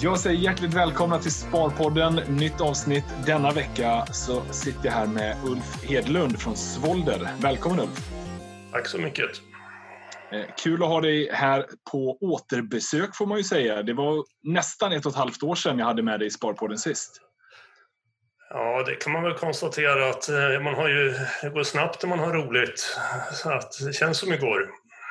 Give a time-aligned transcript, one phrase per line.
[0.00, 2.14] Jag säger hjärtligt välkomna till Sparpodden.
[2.14, 3.04] Nytt avsnitt.
[3.26, 7.28] Denna vecka så sitter jag här med Ulf Hedlund från Svolder.
[7.42, 8.10] Välkommen Ulf!
[8.72, 9.30] Tack så mycket!
[10.32, 13.82] Eh, kul att ha dig här på återbesök får man ju säga.
[13.82, 16.78] Det var nästan ett och ett halvt år sedan jag hade med dig i Sparpodden
[16.78, 17.20] sist.
[18.50, 22.08] Ja, det kan man väl konstatera att eh, man har ju, det går snabbt när
[22.08, 22.98] man har roligt.
[23.32, 24.70] Så att det känns som igår.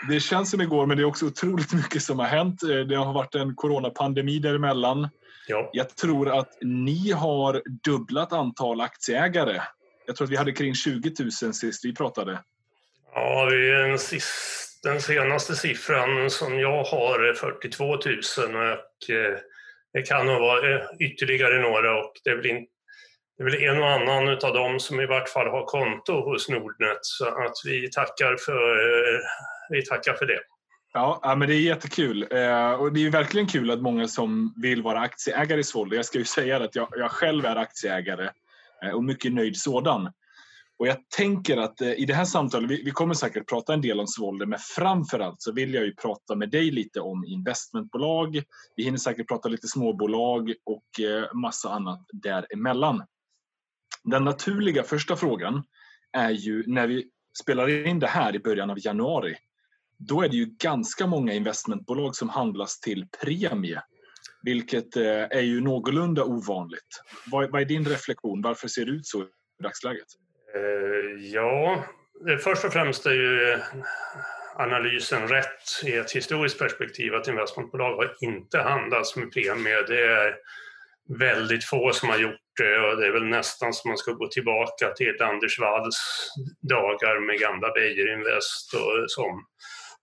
[0.09, 2.63] Det känns som igår, men det är också otroligt mycket som har hänt.
[2.63, 5.09] Eh, det har varit en coronapandemi däremellan.
[5.47, 5.69] Ja.
[5.73, 9.61] Jag tror att ni har dubblat antal aktieägare.
[10.05, 12.39] Jag tror att vi hade kring 20 000 sist vi pratade.
[13.13, 19.15] Ja, det är en sist, den senaste siffran som jag har är 42 000 och
[19.15, 19.37] eh,
[19.93, 22.71] det kan nog vara ytterligare några och det är väl inte
[23.37, 26.49] det är väl en och annan av dem som i vart fall har konto hos
[26.49, 28.71] Nordnet så att vi tackar för,
[29.15, 29.19] eh,
[29.69, 30.39] vi tackar för det.
[30.93, 32.27] Ja, men det är jättekul.
[32.31, 35.95] Eh, och det är verkligen kul att många som vill vara aktieägare i Svolder.
[35.95, 38.29] Jag ska ju säga att jag, jag själv är aktieägare
[38.83, 40.11] eh, och mycket nöjd sådan.
[40.79, 43.99] Och jag tänker att eh, i det här samtalet, vi, kommer säkert prata en del
[43.99, 48.43] om Svolder, men framförallt så vill jag ju prata med dig lite om investmentbolag.
[48.75, 50.87] Vi hinner säkert prata lite småbolag och
[51.33, 53.03] massa annat däremellan.
[54.03, 55.63] Den naturliga första frågan
[56.11, 57.07] är ju när vi
[57.43, 59.35] spelar in det här i början av januari.
[59.99, 63.81] Då är det ju ganska många investmentbolag som handlas till premie.
[64.41, 67.01] Vilket eh, är ju någorlunda ovanligt.
[67.31, 68.41] Vad, är din reflektion?
[68.41, 70.07] Varför ser det ut så i dagsläget?
[70.55, 71.83] Eh, ja,
[72.43, 73.59] först och främst är ju
[74.55, 79.81] analysen rätt i ett historiskt perspektiv att investmentbolag har inte handlats med premie.
[79.87, 80.35] Det är
[81.19, 84.27] väldigt få som har gjort det och det är väl nästan som man ska gå
[84.27, 86.29] tillbaka till Anders Walls
[86.61, 89.45] dagar med gamla Beijer Invest och som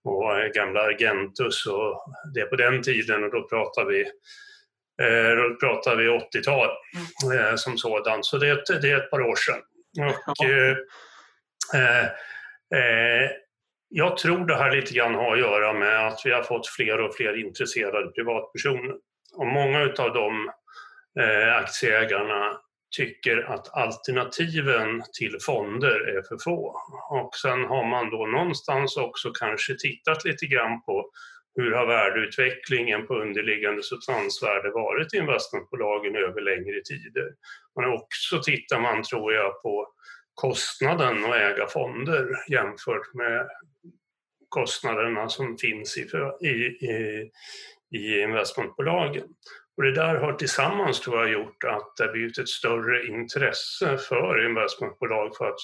[0.05, 4.01] och gamla Argentus och det på den tiden och då pratar vi
[5.01, 6.69] eh, då pratar vi 80-tal
[7.33, 9.61] eh, som sådant, så det är, ett, det är ett par år sedan.
[10.27, 10.77] Och, eh,
[12.73, 13.29] eh,
[13.89, 17.01] jag tror det här lite grann har att göra med att vi har fått fler
[17.01, 18.95] och fler intresserade privatpersoner.
[19.37, 20.51] Och många av dem
[21.19, 22.57] Eh, aktieägarna
[22.97, 26.81] tycker att alternativen till fonder är för få.
[27.09, 31.11] Och sen har man då någonstans också kanske tittat lite grann på
[31.55, 37.29] hur har värdeutvecklingen på underliggande substansvärde varit i investmentbolagen över längre tider.
[37.75, 39.87] Men också tittar man, tror jag, på
[40.33, 43.47] kostnaden att äga fonder jämfört med
[44.49, 46.07] kostnaderna som finns i,
[46.41, 46.49] i,
[46.91, 47.31] i,
[47.91, 49.27] i investmentbolagen.
[49.77, 53.97] Och det där har tillsammans tror jag gjort att det har blivit ett större intresse
[53.97, 55.59] för investmentbolag för att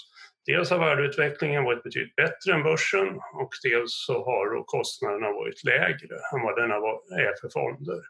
[0.46, 6.16] dels har värdeutvecklingen varit betydligt bättre än börsen och dels så har kostnaderna varit lägre
[6.34, 8.02] än vad den är för fonder.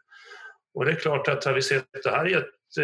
[0.74, 2.78] Och det är klart att har vi sett det här i ett,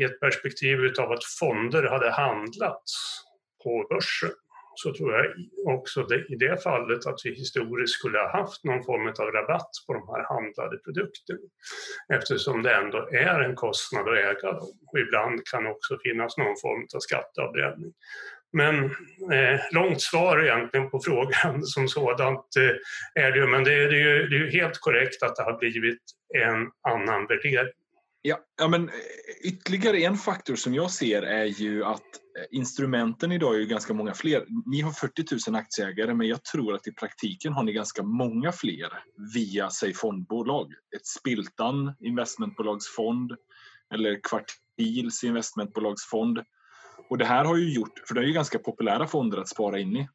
[0.00, 3.20] i ett perspektiv av att fonder hade handlats
[3.64, 4.30] på börsen
[4.74, 5.26] så tror jag
[5.74, 9.70] också det, i det fallet att vi historiskt skulle ha haft någon form av rabatt
[9.86, 11.38] på de här handlade produkterna.
[12.12, 14.68] Eftersom det ändå är en kostnad att äga dem.
[14.92, 17.92] Och ibland kan också finnas någon form av skatteavbränning.
[18.52, 18.84] Men
[19.32, 23.88] eh, långt svar egentligen på frågan som sådant eh, är det ju, men det är,
[23.88, 26.02] det, är ju, det är ju helt korrekt att det har blivit
[26.34, 27.72] en annan värdering.
[28.26, 28.90] Ja, ja, men
[29.44, 32.00] ytterligare en faktor som jag ser är ju att
[32.38, 34.46] eh, instrumenten idag är ju ganska många fler.
[34.66, 38.52] Ni har 40 000 aktieägare men jag tror att i praktiken har ni ganska många
[38.52, 38.88] fler
[39.34, 40.72] via, säg fondbolag.
[40.96, 43.32] Ett Spiltan investmentbolagsfond
[43.94, 46.38] eller Kvartils investmentbolagsfond.
[47.10, 49.78] Och det här har ju gjort, för det är ju ganska populära fonder att spara
[49.78, 50.08] in i,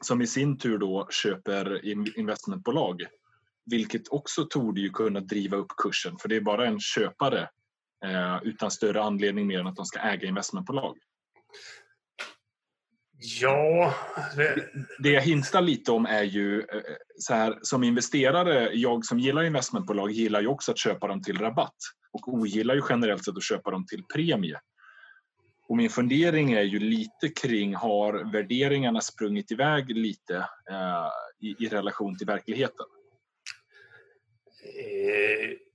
[0.00, 1.84] som i sin tur då köper
[2.18, 3.02] investmentbolag
[3.70, 7.48] vilket också torde ju kunna driva upp kursen för det är bara en köpare
[8.42, 10.96] utan större anledning mer än att de ska äga investmentbolag.
[13.18, 13.94] Ja...
[14.36, 14.68] Det,
[14.98, 16.66] det jag hintar lite om är ju eh,
[17.18, 21.38] så här som investerare, jag som gillar investmentbolag gillar ju också att köpa dem till
[21.38, 21.76] rabatt
[22.12, 24.60] och ogillar ju generellt sett att köpa dem till premie.
[25.68, 30.36] Och min fundering är ju lite kring har värderingarna sprungit iväg lite
[30.70, 31.08] eh,
[31.40, 32.86] i, i relation till verkligheten?
[34.74, 35.65] Eh,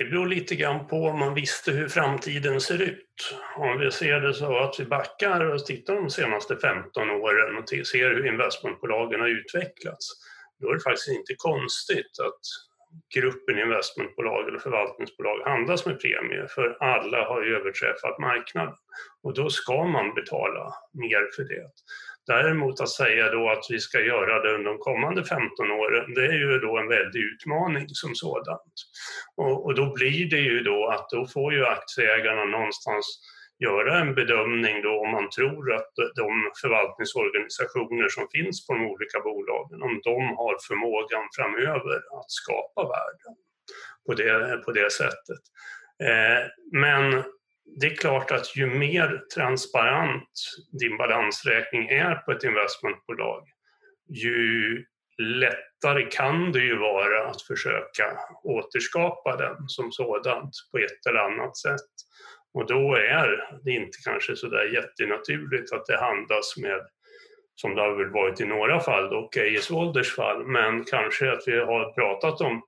[0.00, 3.34] det beror lite grann på om man visste hur framtiden ser ut.
[3.56, 7.68] Om vi ser det så att vi backar och tittar de senaste 15 åren och
[7.68, 10.06] ser hur investmentbolagen har utvecklats,
[10.60, 12.40] då är det faktiskt inte konstigt att
[13.14, 18.74] gruppen investmentbolag eller förvaltningsbolag handlas med premie för alla har ju överträffat marknaden
[19.22, 21.70] och då ska man betala mer för det.
[22.34, 26.26] Däremot att säga då att vi ska göra det under de kommande 15 åren, det
[26.26, 28.74] är ju då en väldig utmaning som sådant.
[29.36, 33.06] Och, och då blir det ju då att då får ju aktieägarna någonstans
[33.58, 36.30] göra en bedömning då om man tror att de
[36.60, 43.34] förvaltningsorganisationer som finns på de olika bolagen, om de har förmågan framöver att skapa värden
[44.06, 45.42] på det, på det sättet.
[46.08, 46.42] Eh,
[46.72, 47.24] men
[47.80, 50.28] det är klart att ju mer transparent
[50.80, 53.48] din balansräkning är på ett investmentbolag,
[54.08, 54.84] ju
[55.22, 61.56] lättare kan det ju vara att försöka återskapa den som sådant på ett eller annat
[61.56, 61.90] sätt.
[62.54, 66.80] Och då är det inte kanske så där jättenaturligt att det handlas med,
[67.54, 71.42] som det har väl varit i några fall, och i Wolders fall, men kanske att
[71.46, 72.62] vi har pratat om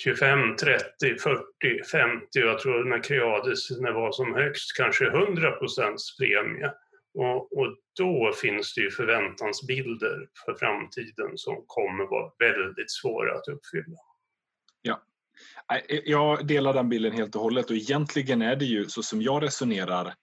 [0.00, 6.16] 25, 30, 40, 50 jag tror när Creades när var som högst kanske 100 procents
[6.16, 6.72] premie.
[7.14, 13.48] Och, och, då finns det ju förväntansbilder för framtiden som kommer vara väldigt svåra att
[13.48, 13.96] uppfylla.
[14.82, 15.02] Ja,
[16.04, 19.42] jag delar den bilden helt och hållet och egentligen är det ju så som jag
[19.42, 20.14] resonerar.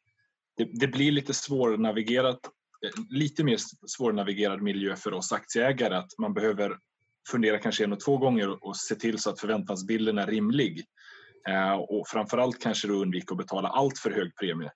[0.58, 2.40] Det, det blir lite svårnavigerat,
[2.86, 3.58] eh, lite mer
[3.88, 6.78] svårnavigerad miljö för oss aktieägare att man behöver
[7.30, 10.86] fundera kanske en och två gånger och se till så att förväntansbilden är rimlig.
[11.48, 14.72] Eh, och framförallt kanske då undvika att betala allt för hög premie.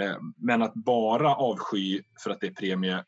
[0.00, 3.04] Eh, men att bara avsky för att det är premie,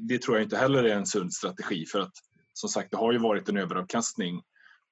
[0.00, 2.12] det tror jag inte heller är en sund strategi för att
[2.52, 4.42] som sagt, det har ju varit en överavkastning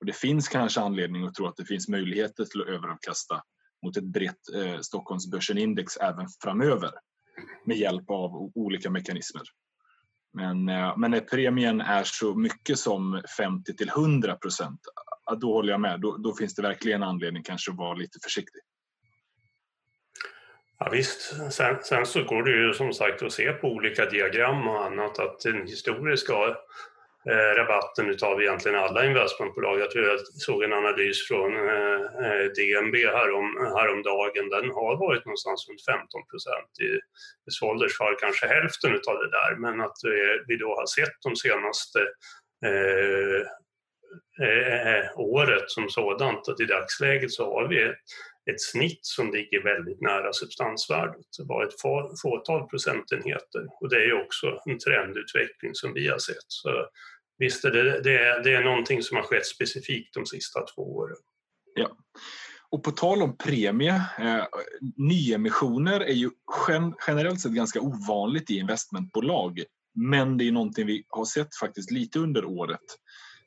[0.00, 3.42] och det finns kanske anledning att tro att det finns möjligheter till att överavkasta
[3.82, 6.90] mot ett brett eh, Stockholmsbörsen-index även framöver
[7.64, 9.42] med hjälp av olika mekanismer.
[10.36, 14.80] Men, eh, men när premien är så mycket som 50 till 100 procent,
[15.40, 16.00] då håller jag med.
[16.00, 18.60] Då, då, finns det verkligen anledning kanske att vara lite försiktig.
[20.78, 24.68] Ja, visst, sen, sen, så går det ju som sagt att se på olika diagram
[24.68, 26.32] och annat att den historiska
[27.30, 29.80] Eh, rabatten utav egentligen alla investmentbolag.
[29.80, 34.48] Jag tror jag såg en analys från eh, eh, DNB härom, häromdagen.
[34.50, 36.70] Den har varit någonstans runt 15 procent.
[36.80, 36.90] I,
[37.48, 39.56] i Svolders fall kanske hälften utav det där.
[39.56, 39.98] Men att
[40.46, 42.00] vi då har sett de senaste
[42.66, 43.40] eh,
[44.46, 47.82] eh, året som sådant att i dagsläget så har vi
[48.50, 51.26] ett snitt som ligger väldigt nära substansvärdet.
[51.38, 51.80] Det var ett
[52.22, 56.48] fåtal procentenheter och det är ju också en trendutveckling som vi har sett.
[56.48, 56.88] Så
[57.38, 60.96] visst är det, det, är, det är någonting som har skett specifikt de sista två
[60.96, 61.16] åren.
[61.74, 61.96] Ja.
[62.70, 64.44] Och på tal om premie, eh,
[64.96, 66.30] nyemissioner är ju
[66.68, 69.62] gen, generellt sett ganska ovanligt i investmentbolag.
[69.94, 72.80] Men det är någonting vi har sett faktiskt lite under året.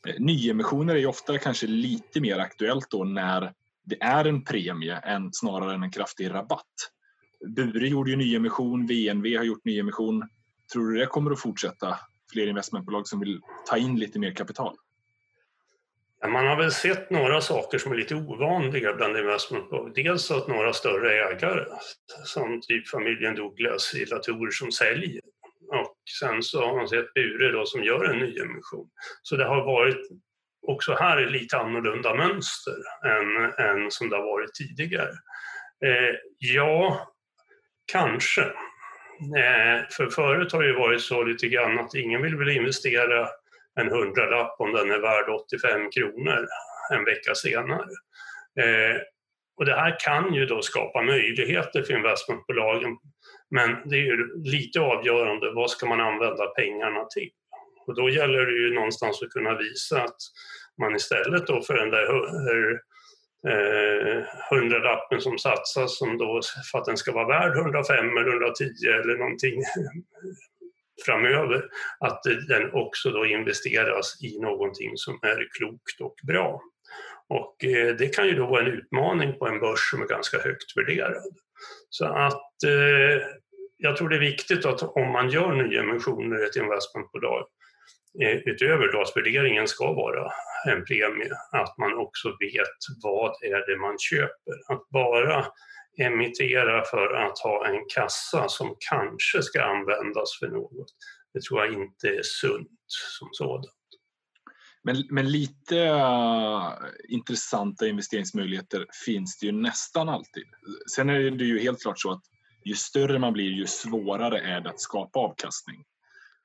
[0.08, 3.54] Eh, nyemissioner är ju ofta kanske lite mer aktuellt då när
[3.86, 6.66] det är en premie än snarare än en kraftig rabatt.
[7.56, 10.30] Bure gjorde ju nyemission, VNV har gjort nyemission.
[10.74, 12.00] Tror du det kommer att fortsätta
[12.34, 14.76] fler investmentbolag som vill ta in lite mer kapital?
[16.28, 19.92] Man har väl sett några saker som är lite ovanliga bland investmentbolag.
[19.96, 21.66] Dels att några större ägare,
[22.26, 25.22] som typ familjen Douglas i Latour som säljer.
[25.68, 28.90] Och sen så har man sett Bure då som gör en nyemission.
[29.24, 30.10] Så det har varit
[30.68, 35.12] också här lite annorlunda mönster än, än som det har varit tidigare.
[35.86, 37.08] Eh, ja,
[37.92, 38.52] kanske.
[39.22, 43.30] Eh, för förut har det ju varit så lite grann att ingen vill väl investera
[43.80, 46.48] en hundralapp om den är värd 85 kronor
[46.94, 47.90] en vecka senare.
[48.60, 49.02] Eh,
[49.58, 52.98] och det här kan ju då skapa möjligheter för investmentbolagen
[53.52, 57.30] men det är ju lite avgörande, vad ska man använda pengarna till?
[57.88, 60.18] Och då gäller det ju någonstans att kunna visa att
[60.82, 62.80] man istället då för den där
[63.48, 66.42] Eh, hundralappen som satsas som då
[66.72, 69.62] för att den ska vara värd 105 eller 110 eller någonting
[71.06, 71.66] framöver,
[72.00, 76.62] att den också då investeras i någonting som är klokt och bra.
[77.30, 80.38] Och eh, det kan ju då vara en utmaning på en börs som är ganska
[80.38, 81.34] högt värderad.
[81.90, 83.28] Så att eh,
[83.78, 87.46] jag tror det är viktigt att om man gör nyemissioner i ett investmentbolag
[88.22, 90.32] Eh, utöver då att värderingen ska vara
[90.68, 94.74] en premie, att man också vet vad är det man köper.
[94.74, 95.46] Att bara
[95.98, 100.88] emittera för att ha en kassa som kanske ska användas för något,
[101.34, 103.66] det tror jag inte är sunt som sådant.
[104.84, 106.74] Men, men lite uh,
[107.10, 110.44] intressanta investeringsmöjligheter finns det ju nästan alltid.
[110.96, 112.22] Sen är det ju helt klart så att
[112.66, 115.84] ju större man blir, ju svårare är det att skapa avkastning.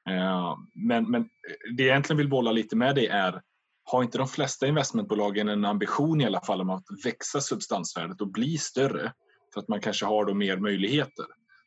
[0.09, 3.43] Eh, men, men eh, det jag egentligen vill bolla lite med dig är
[3.85, 8.33] har inte de flesta investmentbolagen en ambition i alla fall om att växa substansvärdet och
[8.33, 9.13] bli större?
[9.55, 11.27] För att man kanske har då mer möjligheter.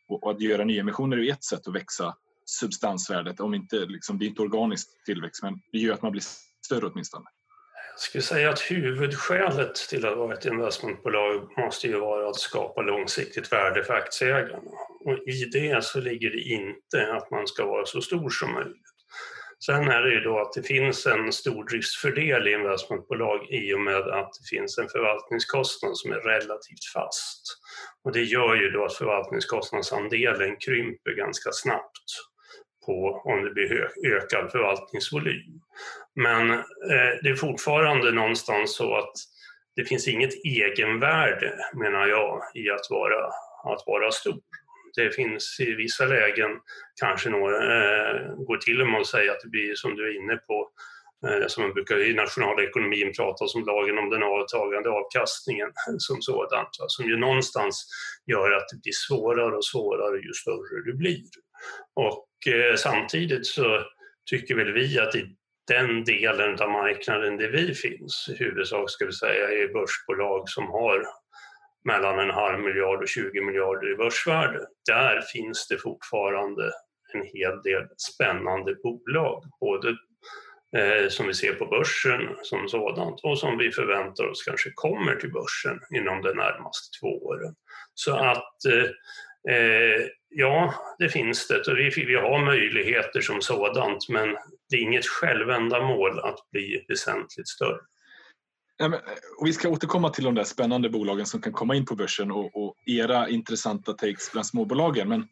[0.10, 2.15] Och att göra nyemissioner är ett sätt att växa
[2.46, 6.24] substansvärdet, om inte, liksom, det är inte organisk tillväxt, men det gör att man blir
[6.65, 7.25] större åtminstone.
[7.97, 12.81] Jag skulle säga att huvudskälet till att vara ett investmentbolag måste ju vara att skapa
[12.81, 14.71] långsiktigt värde för aktieägarna.
[15.05, 18.87] Och i det så ligger det inte att man ska vara så stor som möjligt.
[19.65, 23.81] Sen är det ju då att det finns en stor driftsfördel i investmentbolag i och
[23.81, 27.43] med att det finns en förvaltningskostnad som är relativt fast.
[28.03, 32.07] Och det gör ju då att förvaltningskostnadsandelen krymper ganska snabbt
[32.85, 35.61] på om det blir ökad förvaltningsvolym.
[36.17, 39.13] Men eh, det är fortfarande någonstans så att
[39.75, 43.25] det finns inget egenvärde, menar jag, i att vara,
[43.74, 44.41] att vara stor.
[44.95, 46.51] Det finns i vissa lägen
[47.00, 50.24] kanske några, eh, går till och med att säga att det blir som du är
[50.24, 50.69] inne på,
[51.27, 56.69] eh, som man brukar i nationalekonomin prata om lagen om den avtagande avkastningen som sådant,
[56.88, 57.88] som ju någonstans
[58.31, 61.29] gör att det blir svårare och svårare ju större du blir.
[61.93, 63.83] Och eh, samtidigt så
[64.29, 65.36] tycker väl vi att i
[65.67, 70.67] den delen av marknaden där vi finns, i huvudsak ska vi säga är börsbolag som
[70.67, 71.05] har
[71.86, 74.59] mellan en halv miljard och 20 miljarder i börsvärde.
[74.89, 76.71] Där finns det fortfarande
[77.13, 79.89] en hel del spännande bolag, både
[80.77, 85.15] eh, som vi ser på börsen som sådant och som vi förväntar oss kanske kommer
[85.15, 87.55] till börsen inom de närmaste två åren.
[87.93, 94.09] Så att eh, eh ja, det finns det och vi, vi har möjligheter som sådant
[94.09, 94.38] men
[94.69, 97.79] det är inget självändamål att bli väsentligt större.
[99.39, 102.31] Och vi ska återkomma till de där spännande bolagen som kan komma in på börsen
[102.31, 105.09] och, och era intressanta takes bland småbolagen.
[105.09, 105.27] Men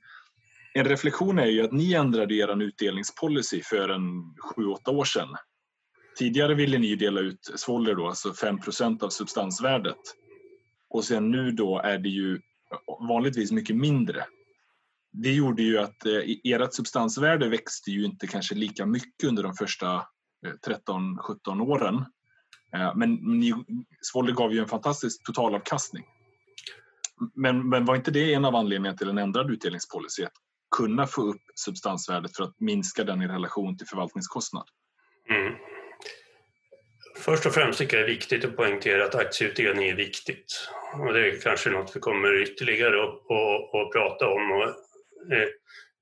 [0.73, 5.35] en reflektion är ju att ni ändrade er utdelningspolicy för en sju, åtta år sedan.
[6.17, 9.97] Tidigare ville ni dela ut svoller då, alltså 5% av substansvärdet.
[10.89, 12.39] Och sen nu då är det ju
[13.09, 14.25] vanligtvis mycket mindre.
[15.23, 19.53] Det gjorde ju att eh, ert substansvärde växte ju inte kanske lika mycket under de
[19.53, 19.95] första
[20.45, 22.05] eh, 13-17 åren.
[22.73, 23.19] Eh, men
[24.01, 26.05] Svolle gav ju en fantastisk totalavkastning.
[27.35, 30.23] Men, men var inte det en av anledningarna till en ändrad utdelningspolicy?
[30.23, 30.33] Att
[30.77, 34.65] kunna få upp substansvärdet för att minska den i relation till förvaltningskostnad?
[35.29, 35.53] Mm.
[37.17, 40.69] Först och främst tycker jag det är viktigt att poängtera att aktieutdelning är viktigt.
[40.93, 44.51] Och det är kanske något vi kommer ytterligare att, att, att prata om.
[44.51, 44.84] Och,
[45.31, 45.47] Eh,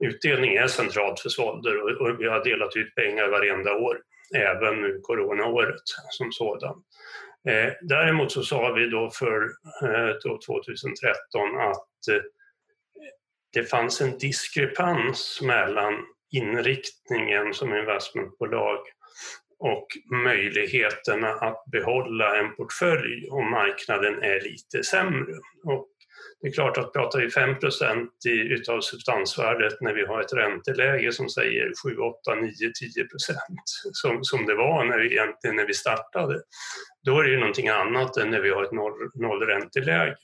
[0.08, 4.02] utdelning är centralt för Svolder och, vi har delat ut pengar varenda år
[4.36, 6.86] även nu coronaåret som sådant.
[7.48, 9.44] Eh, däremot så sa vi då för
[9.84, 10.16] eh,
[10.46, 11.88] 2013 att
[13.54, 15.94] det fanns en diskrepans mellan
[16.32, 18.80] inriktningen som investmentbolag
[19.60, 19.88] och
[20.24, 25.34] möjligheterna att behålla en portfölj om marknaden är lite sämre.
[25.64, 25.90] Och
[26.44, 27.56] det är klart att pratar vi 5
[28.26, 33.08] i, utav substansvärdet när vi har ett ränteläge som säger 7, 8, 9, 10
[33.92, 36.42] som, som det var när vi, egentligen när vi startade,
[37.04, 40.16] då är det ju någonting annat än när vi har ett noll, nollränteläge.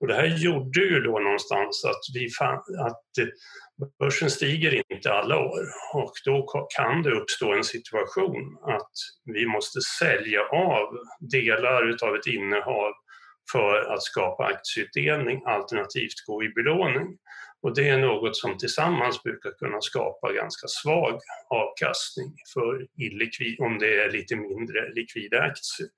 [0.00, 3.28] Och det här gjorde ju då någonstans att, vi fann, att
[3.98, 5.60] börsen stiger inte alla år
[5.94, 8.92] och då kan det uppstå en situation att
[9.34, 10.88] vi måste sälja av
[11.20, 12.92] delar utav ett innehav
[13.52, 17.18] för att skapa aktieutdelning alternativt gå i belåning.
[17.62, 23.78] Och det är något som tillsammans brukar kunna skapa ganska svag avkastning för illikvid, om
[23.78, 25.88] det är lite mindre likvida aktier.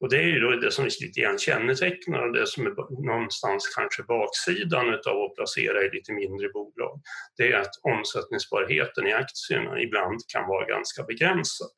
[0.00, 4.02] Och det är ju då det som lite grann kännetecknar det som är någonstans kanske
[4.02, 7.00] baksidan av att placera i lite mindre bolag.
[7.36, 11.70] Det är att omsättningsbarheten i aktierna ibland kan vara ganska begränsad.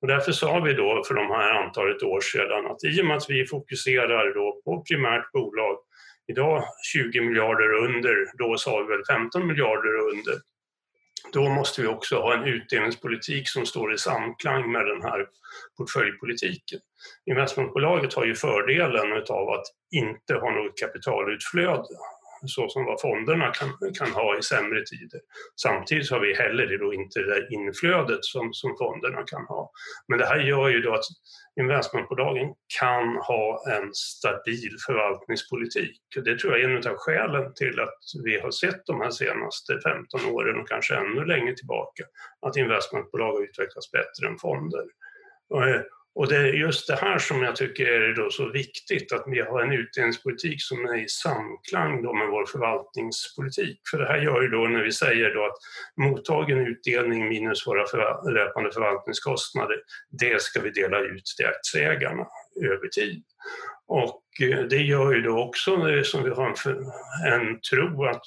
[0.00, 3.16] Och därför sa vi då för de här antalet år sedan att i och med
[3.16, 5.76] att vi fokuserar då på primärt bolag,
[6.26, 10.34] idag 20 miljarder under, då sa vi väl 15 miljarder under,
[11.32, 15.26] då måste vi också ha en utdelningspolitik som står i samklang med den här
[15.76, 16.80] portföljpolitiken.
[17.26, 21.94] Investmentbolaget har ju fördelen av att inte ha något kapitalutflöde
[22.46, 23.68] så som vad fonderna kan,
[23.98, 25.20] kan ha i sämre tider.
[25.62, 29.70] Samtidigt har vi heller då inte det där inflödet som, som fonderna kan ha.
[30.08, 31.04] Men det här gör ju då att
[31.60, 32.48] investmentbolagen
[32.80, 36.00] kan ha en stabil förvaltningspolitik.
[36.24, 39.80] Det tror jag är en av skälen till att vi har sett de här senaste
[39.84, 42.04] 15 åren och kanske ännu längre tillbaka
[42.46, 44.84] att investmentbolag har utvecklats bättre än fonder.
[45.54, 45.80] Eh,
[46.18, 49.40] och det är just det här som jag tycker är då så viktigt, att vi
[49.40, 53.80] har en utdelningspolitik som är i samklang då med vår förvaltningspolitik.
[53.90, 55.58] För det här gör ju då när vi säger då att
[55.96, 59.76] mottagen utdelning minus våra förval löpande förvaltningskostnader,
[60.20, 62.26] det ska vi dela ut till aktieägarna
[62.62, 63.22] över tid.
[63.88, 66.76] Och eh, det gör ju då också eh, som vi har en,
[67.32, 68.22] en tro att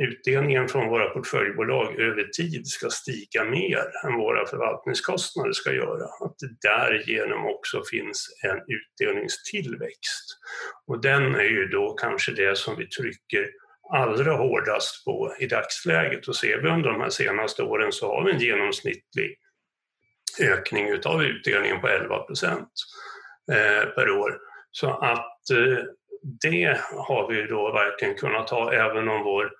[0.00, 6.04] utdelningen från våra portföljbolag över tid ska stiga mer än våra förvaltningskostnader ska göra.
[6.04, 10.38] Att det därigenom också finns en utdelningstillväxt.
[10.86, 13.50] Och den är ju då kanske det som vi trycker
[13.92, 16.28] allra hårdast på i dagsläget.
[16.28, 19.36] Och ser vi under de här senaste åren så har vi en genomsnittlig
[20.40, 22.68] ökning utav utdelningen på 11 procent
[23.52, 24.38] eh, per år.
[24.70, 25.84] Så att eh,
[26.22, 29.59] det har vi då verkligen kunnat ha även om vår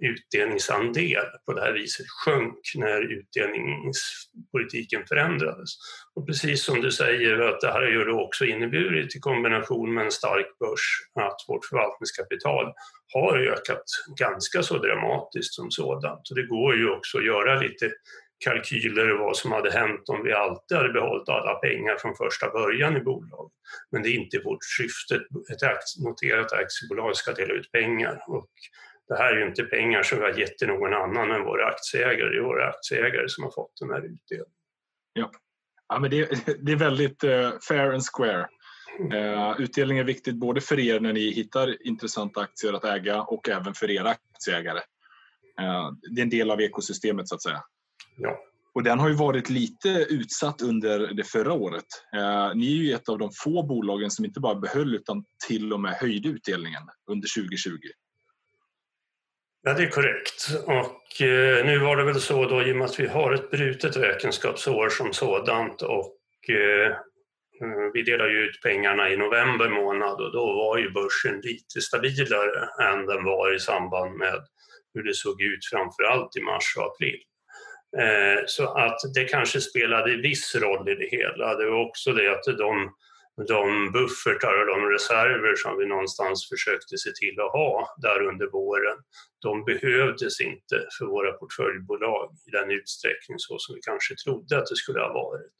[0.00, 5.70] utdelningsandel på det här viset sjönk när utdelningspolitiken förändrades.
[6.14, 9.94] Och precis som du säger att det här har ju då också inneburit i kombination
[9.94, 12.72] med en stark börs att vårt förvaltningskapital
[13.14, 13.84] har ökat
[14.18, 16.30] ganska så dramatiskt som sådant.
[16.30, 17.90] Och det går ju också att göra lite
[18.44, 22.96] kalkyler vad som hade hänt om vi alltid hade behållit alla pengar från första början
[22.96, 23.52] i bolaget.
[23.90, 25.14] Men det är inte vårt syfte.
[25.52, 28.50] Ett noterat aktiebolag ska dela ut pengar och
[29.08, 31.66] det här är ju inte pengar som vi har gett till någon annan än våra
[31.66, 32.28] aktieägare.
[32.28, 34.52] Det är våra aktieägare som har fått den här utdelningen.
[35.12, 35.30] Ja,
[35.88, 38.48] ja men det, det är väldigt uh, fair and square.
[39.14, 43.48] Uh, utdelning är viktigt både för er när ni hittar intressanta aktier att äga och
[43.48, 44.80] även för era aktieägare.
[45.60, 47.62] Uh, det är en del av ekosystemet så att säga.
[48.16, 48.38] Ja.
[48.78, 51.84] Och den har ju varit lite utsatt under det förra året.
[52.16, 55.72] Eh, ni är ju ett av de få bolagen som inte bara behöll utan till
[55.72, 57.70] och med höjde utdelningen under 2020.
[59.68, 60.48] Ja, det är korrekt.
[60.66, 63.50] Och eh, nu var det väl så då i och med att vi har ett
[63.50, 66.16] brutet räkenskapsår som sådant och
[66.48, 66.96] eh,
[67.62, 71.80] mm, vi delar ju ut pengarna i november månad och då var ju börsen lite
[71.80, 74.40] stabilare än den var i samband med
[74.94, 77.20] hur det såg ut framför allt i mars och april.
[77.98, 81.54] Eh, så att det kanske spelade viss roll i det hela.
[81.54, 82.94] Det var också det att de,
[83.46, 88.46] de buffertar och de reserver som vi någonstans försökte se till att ha där under
[88.46, 88.98] våren,
[89.42, 94.66] de behövdes inte för våra portföljbolag i den utsträckning så som vi kanske trodde att
[94.66, 95.52] det skulle ha varit.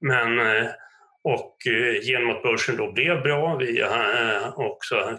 [0.00, 0.70] Men eh,
[1.24, 5.18] och eh, genom att börsen då blev bra, vi eh, också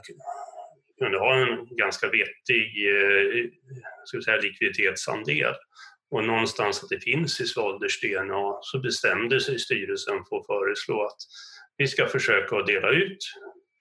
[1.00, 2.74] kunde ha en ganska vettig
[4.06, 5.56] ska säga, likviditetsandel
[6.12, 11.06] och någonstans att det finns i Svalders DNA så bestämde sig styrelsen för att föreslå
[11.06, 11.18] att
[11.80, 13.18] vi ska försöka att dela ut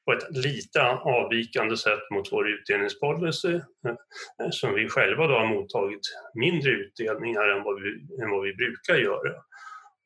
[0.04, 6.00] på ett lite avvikande sätt mot vår utdelningspolicy eh, som vi själva då har mottagit
[6.34, 7.88] mindre utdelningar än vad vi,
[8.22, 9.32] än vad vi brukar göra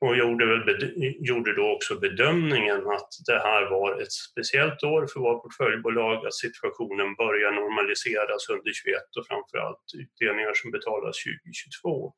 [0.05, 0.93] och gjorde, väl,
[1.29, 6.35] gjorde då också bedömningen att det här var ett speciellt år för vårt portföljbolag, att
[6.35, 12.13] situationen börjar normaliseras under 21 och framförallt utdelningar som betalas 2022.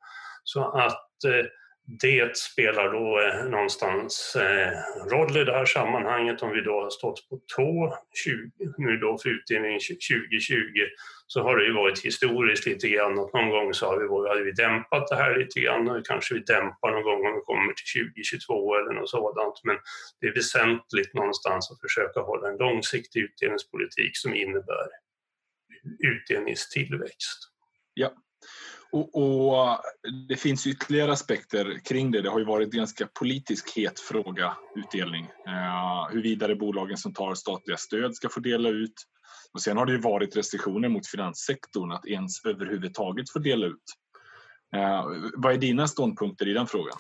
[0.45, 1.47] Så att eh,
[1.87, 4.73] det spelar då eh, någonstans eh,
[5.11, 6.43] roll i det här sammanhanget.
[6.43, 10.59] Om vi då har stått på tå 20, nu då för utdelning 2020
[11.27, 14.45] så har det ju varit historiskt lite grann att någon gång så har vi, hade
[14.45, 15.89] vi dämpat det här lite grann.
[15.89, 19.61] Och kanske vi dämpar någon gång om vi kommer till 2022 eller något sådant.
[19.65, 19.77] Men
[20.21, 24.89] det är väsentligt någonstans att försöka hålla en långsiktig utdelningspolitik som innebär
[25.99, 27.39] utdelningstillväxt.
[27.95, 28.13] Ja,
[28.95, 29.79] och, och,
[30.29, 32.21] Det finns ytterligare aspekter kring det.
[32.21, 35.25] Det har ju varit en ganska politisk het fråga, utdelning.
[35.47, 38.95] Eh, huruvida bolagen som tar statliga stöd ska få dela ut.
[39.53, 43.85] Och Sen har det ju varit restriktioner mot finanssektorn att ens överhuvudtaget få dela ut.
[44.77, 46.97] Eh, vad är dina ståndpunkter i den frågan?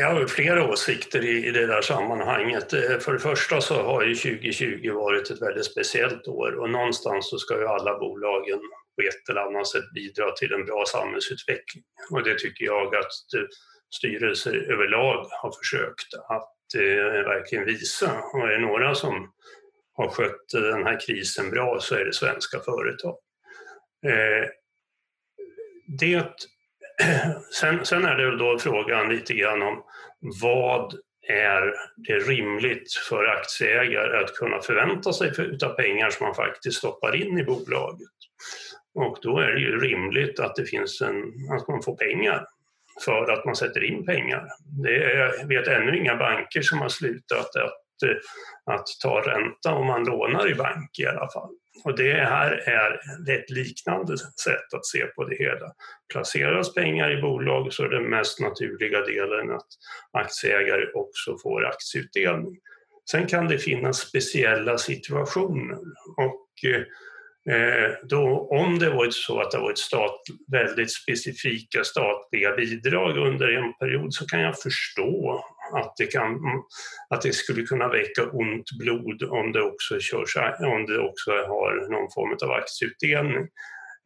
[0.00, 2.72] Jag har flera åsikter i, det där sammanhanget.
[2.72, 7.30] Eh, för det första så har ju 2020 varit ett väldigt speciellt år och någonstans
[7.30, 8.60] så ska ju alla bolagen
[8.96, 11.84] på ett eller annat sätt bidra till en bra samhällsutveckling.
[12.10, 13.46] Och det tycker jag att eh,
[13.96, 18.20] styrelser överlag har försökt att eh, verkligen visa.
[18.32, 19.32] Och är det några som
[19.92, 23.16] har skött eh, den här krisen bra så är det svenska företag.
[24.06, 24.48] Eh,
[25.98, 26.32] det,
[27.60, 29.82] sen, sen är det väl då frågan lite grann om
[30.42, 30.94] vad
[31.28, 35.28] är det rimligt för aktieägare att kunna förvänta sig
[35.64, 38.08] av pengar som man faktiskt stoppar in i bolaget.
[38.96, 42.46] Och då är det ju rimligt att det finns en, att man får pengar
[43.04, 44.48] för att man sätter in pengar.
[44.82, 48.16] Det är, jag vet ännu inga banker som har slutat att, eh,
[48.74, 51.50] att ta ränta om man lånar i bank i alla fall.
[51.84, 53.00] Och det här är
[53.38, 55.72] ett liknande sätt att se på det hela.
[56.12, 59.66] Placeras pengar i bolag så är den mest naturliga delen att
[60.12, 62.58] aktieägare också får aktieutdelning.
[63.10, 65.78] Sen kan det finnas speciella situationer
[66.16, 66.82] och eh,
[67.50, 70.20] Eh, då, om det varit så att det varit stat,
[70.52, 76.38] väldigt specifika statliga bidrag under en period så kan jag förstå att det, kan,
[77.10, 81.90] att det skulle kunna väcka ont blod om det också, körs, om det också har
[81.90, 83.48] någon form av aktieutdelning.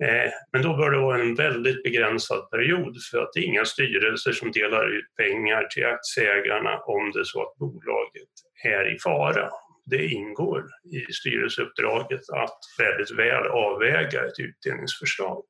[0.03, 3.65] Eh, men då bör det vara en väldigt begränsad period för att det är inga
[3.65, 8.33] styrelser som delar ut pengar till aktieägarna om det är så att bolaget
[8.65, 9.51] är i fara.
[9.91, 15.43] Det ingår i styrelseuppdraget att väldigt väl avväga ett utdelningsförslag.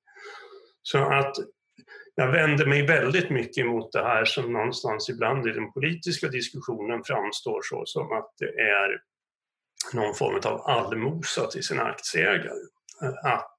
[0.82, 1.36] Så att
[2.14, 7.04] jag vänder mig väldigt mycket mot det här som någonstans ibland i den politiska diskussionen
[7.04, 9.00] framstår så som att det är
[9.94, 12.60] någon form av allmosa till sina aktieägare.
[13.24, 13.58] Att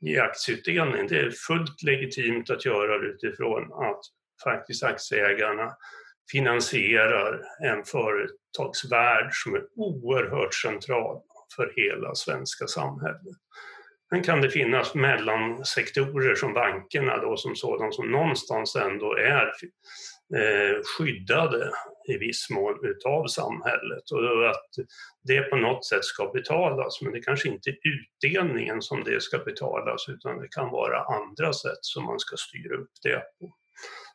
[0.00, 4.00] ge aktieutdelning, det är fullt legitimt att göra det utifrån att
[4.44, 5.72] faktiskt aktieägarna
[6.32, 7.84] finansierar en
[8.56, 11.20] företagsvärld som är oerhört central
[11.56, 13.36] för hela svenska samhället.
[14.10, 19.52] Sen kan det finnas mellansektorer som bankerna då som sådant som någonstans ändå är
[20.36, 21.70] eh, skyddade
[22.08, 24.70] i viss mån utav samhället och att
[25.22, 29.38] det på något sätt ska betalas men det kanske inte är utdelningen som det ska
[29.38, 33.52] betalas utan det kan vara andra sätt som man ska styra upp det på.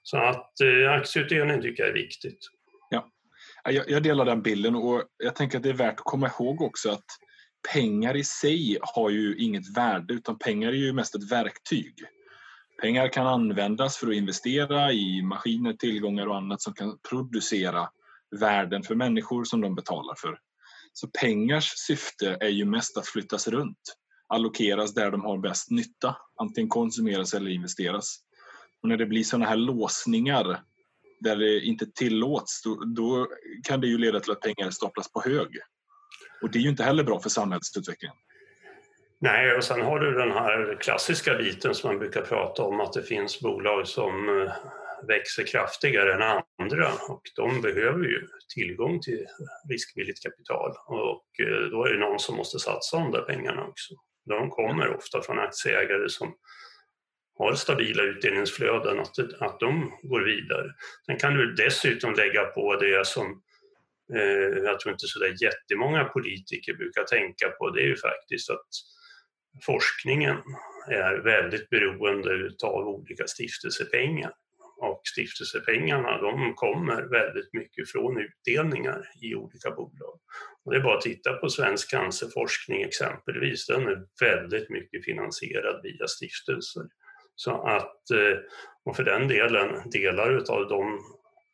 [0.04, 2.40] Så att eh, aktieutdelning tycker jag är viktigt.
[3.64, 6.62] Jag, jag delar den bilden och jag tänker att det är värt att komma ihåg
[6.62, 7.06] också att
[7.74, 11.96] pengar i sig har ju inget värde utan pengar är ju mest ett verktyg.
[12.82, 17.90] Pengar kan användas för att investera i maskiner, tillgångar och annat som kan producera
[18.40, 20.40] värden för människor som de betalar för.
[20.94, 23.98] Så pengars syfte är ju mest att flyttas runt,
[24.28, 28.18] allokeras där de har bäst nytta, antingen konsumeras eller investeras.
[28.84, 30.64] Och när det blir sådana här låsningar
[31.22, 33.28] där det inte tillåts, då, då
[33.64, 35.48] kan det ju leda till att pengar staplas på hög.
[36.42, 38.16] Och det är ju inte heller bra för samhällsutvecklingen.
[39.20, 42.94] Nej, och sen har du den här klassiska biten som man brukar prata om att
[42.94, 44.54] det finns bolag som eh,
[45.08, 49.26] växer kraftigare än andra och de behöver ju tillgång till
[49.70, 53.94] riskvilligt kapital och eh, då är det någon som måste satsa de där pengarna också.
[54.26, 56.34] De kommer ofta från aktieägare som
[57.38, 60.74] har stabila utdelningsflöden, att, att de går vidare.
[61.06, 63.42] Sen kan du dessutom lägga på det som
[64.16, 68.50] eh, jag tror inte så där jättemånga politiker brukar tänka på, det är ju faktiskt
[68.50, 68.68] att
[69.66, 70.38] forskningen
[70.88, 74.34] är väldigt beroende av olika stiftelsepengar.
[74.82, 80.20] Och stiftelsepengarna de kommer väldigt mycket från utdelningar i olika bolag.
[80.64, 85.82] Och det är bara att titta på svensk cancerforskning exempelvis, den är väldigt mycket finansierad
[85.84, 86.84] via stiftelser.
[87.44, 88.38] Så att, eh,
[88.86, 91.00] och för den delen, delar av de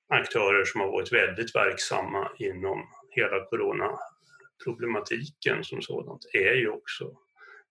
[0.09, 7.11] aktörer som har varit väldigt verksamma inom hela coronaproblematiken som sådant är ju också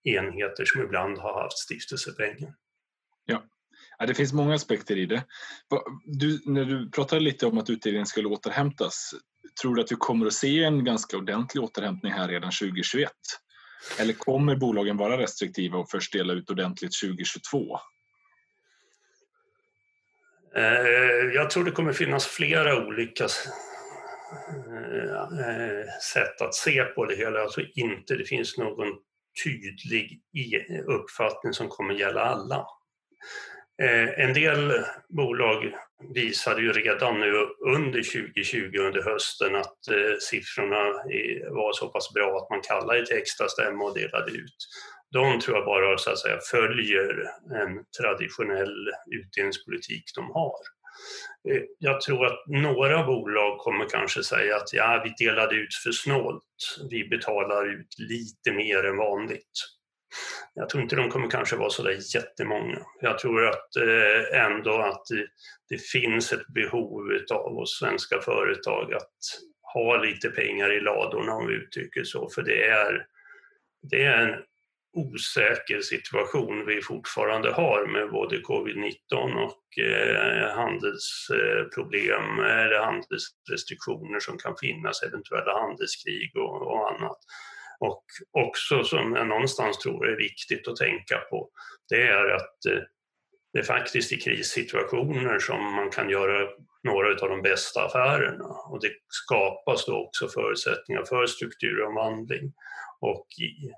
[0.04, 2.54] enheter som ibland har haft stiftelsepengar.
[3.24, 3.44] Ja.
[3.98, 5.24] ja, det finns många aspekter i det.
[6.04, 9.14] Du, när du pratade lite om att utdelningen skulle återhämtas,
[9.62, 13.10] tror du att vi kommer att se en ganska ordentlig återhämtning här redan 2021?
[13.98, 17.78] Eller kommer bolagen vara restriktiva och först dela ut ordentligt 2022?
[20.56, 23.30] Eh, jag tror det kommer finnas flera olika eh,
[26.12, 27.38] sätt att se på det hela.
[27.38, 28.88] Jag tror inte det finns någon
[29.44, 30.20] tydlig
[30.86, 32.66] uppfattning som kommer gälla alla.
[33.82, 35.74] Eh, en del bolag
[36.14, 37.32] visade ju redan nu
[37.74, 40.84] under 2020 under hösten att eh, siffrorna
[41.50, 44.56] var så pass bra att man kallade till extra stämma och delade ut
[45.10, 47.10] de tror jag bara så att säga, följer
[47.62, 50.58] en traditionell utdelningspolitik de har.
[51.50, 55.92] Eh, jag tror att några bolag kommer kanske säga att ja, vi delade ut för
[55.92, 56.42] snålt.
[56.90, 59.56] Vi betalar ut lite mer än vanligt.
[60.54, 62.78] Jag tror inte de kommer kanske vara så där jättemånga.
[63.00, 65.26] Jag tror att eh, ändå att det,
[65.68, 69.10] det finns ett behov av oss svenska företag att
[69.74, 73.06] ha lite pengar i ladorna om vi uttrycker så, för det är,
[73.90, 74.42] det är en
[74.96, 84.56] osäker situation vi fortfarande har med både covid-19 och eh, handelsproblem eller handelsrestriktioner som kan
[84.60, 87.18] finnas, eventuella handelskrig och, och annat.
[87.78, 91.48] Och också som jag någonstans tror är viktigt att tänka på,
[91.88, 92.82] det är att eh,
[93.52, 96.48] det är faktiskt i krissituationer som man kan göra
[96.82, 102.52] några av de bästa affärerna och det skapas då också förutsättningar för strukturomvandling.
[103.00, 103.26] Och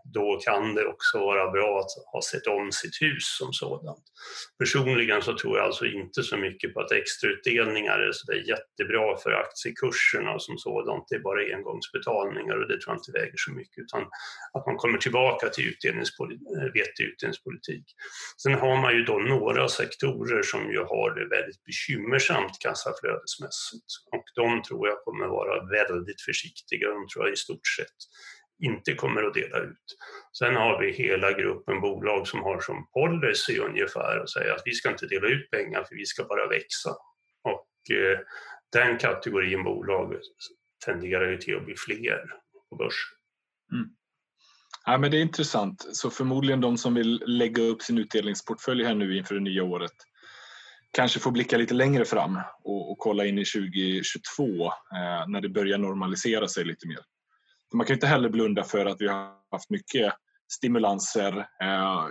[0.04, 4.04] då kan det också vara bra att ha sett om sitt hus som sådant.
[4.58, 9.16] Personligen så tror jag alltså inte så mycket på att extrautdelningar är så där jättebra
[9.16, 11.04] för aktiekurserna som sådant.
[11.08, 14.02] Det är bara engångsbetalningar och det tror jag inte väger så mycket utan
[14.52, 17.84] att man kommer tillbaka till eh, vettig utdelningspolitik.
[18.42, 24.24] Sen har man ju då några sektorer som ju har det väldigt bekymmersamt kassaflödesmässigt och
[24.34, 26.88] de tror jag kommer vara väldigt försiktiga.
[26.88, 27.98] De tror jag i stort sett
[28.58, 29.96] inte kommer att dela ut.
[30.38, 34.72] Sen har vi hela gruppen bolag som har som policy ungefär att säga att vi
[34.72, 36.90] ska inte dela ut pengar för vi ska bara växa.
[37.42, 38.18] Och eh,
[38.72, 40.14] den kategorin bolag
[40.84, 42.24] tenderar ju till att bli fler
[42.70, 43.18] på börsen.
[43.72, 43.88] Mm.
[44.86, 45.86] Ja, men det är intressant.
[45.92, 49.92] Så förmodligen de som vill lägga upp sin utdelningsportfölj här nu inför det nya året
[50.92, 55.48] kanske får blicka lite längre fram och, och kolla in i 2022 eh, när det
[55.48, 56.98] börjar normalisera sig lite mer.
[57.74, 60.12] Man kan inte heller blunda för att vi har haft mycket
[60.52, 61.38] stimulanser.
[61.38, 62.06] Eh,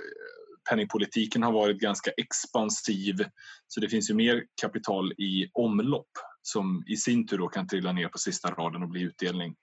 [0.70, 3.26] penningpolitiken har varit ganska expansiv
[3.68, 7.92] så det finns ju mer kapital i omlopp som i sin tur då kan trilla
[7.92, 9.56] ner på sista raden och bli utdelning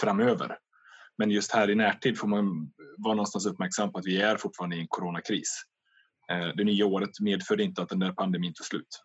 [0.00, 0.58] framöver.
[1.18, 4.76] Men just här i närtid får man vara någonstans uppmärksam på att vi är fortfarande
[4.76, 5.62] i en coronakris.
[6.32, 9.02] Eh, det nya året medförde inte att den där pandemin tog slut.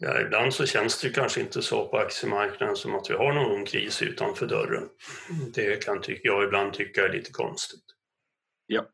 [0.00, 3.64] Ja, ibland så känns det kanske inte så på aktiemarknaden som att vi har någon
[3.64, 4.88] kris utanför dörren.
[5.54, 7.84] Det kan jag ibland tycka är lite konstigt.
[8.66, 8.86] Ja,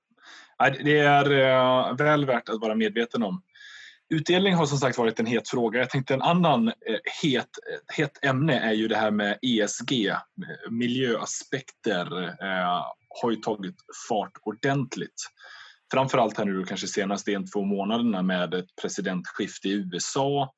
[0.85, 3.43] det är eh, väl värt att vara medveten om.
[4.09, 5.79] Utdelning har som sagt varit en het fråga.
[5.79, 6.75] Jag tänkte en annan eh,
[7.23, 10.13] het, eh, het ämne är ju det här med ESG.
[10.71, 12.35] Miljöaspekter
[13.23, 13.77] har ju tagit
[14.09, 15.23] fart ordentligt
[15.93, 20.55] framförallt här nu kanske senaste en, två månaderna med ett presidentskifte i USA.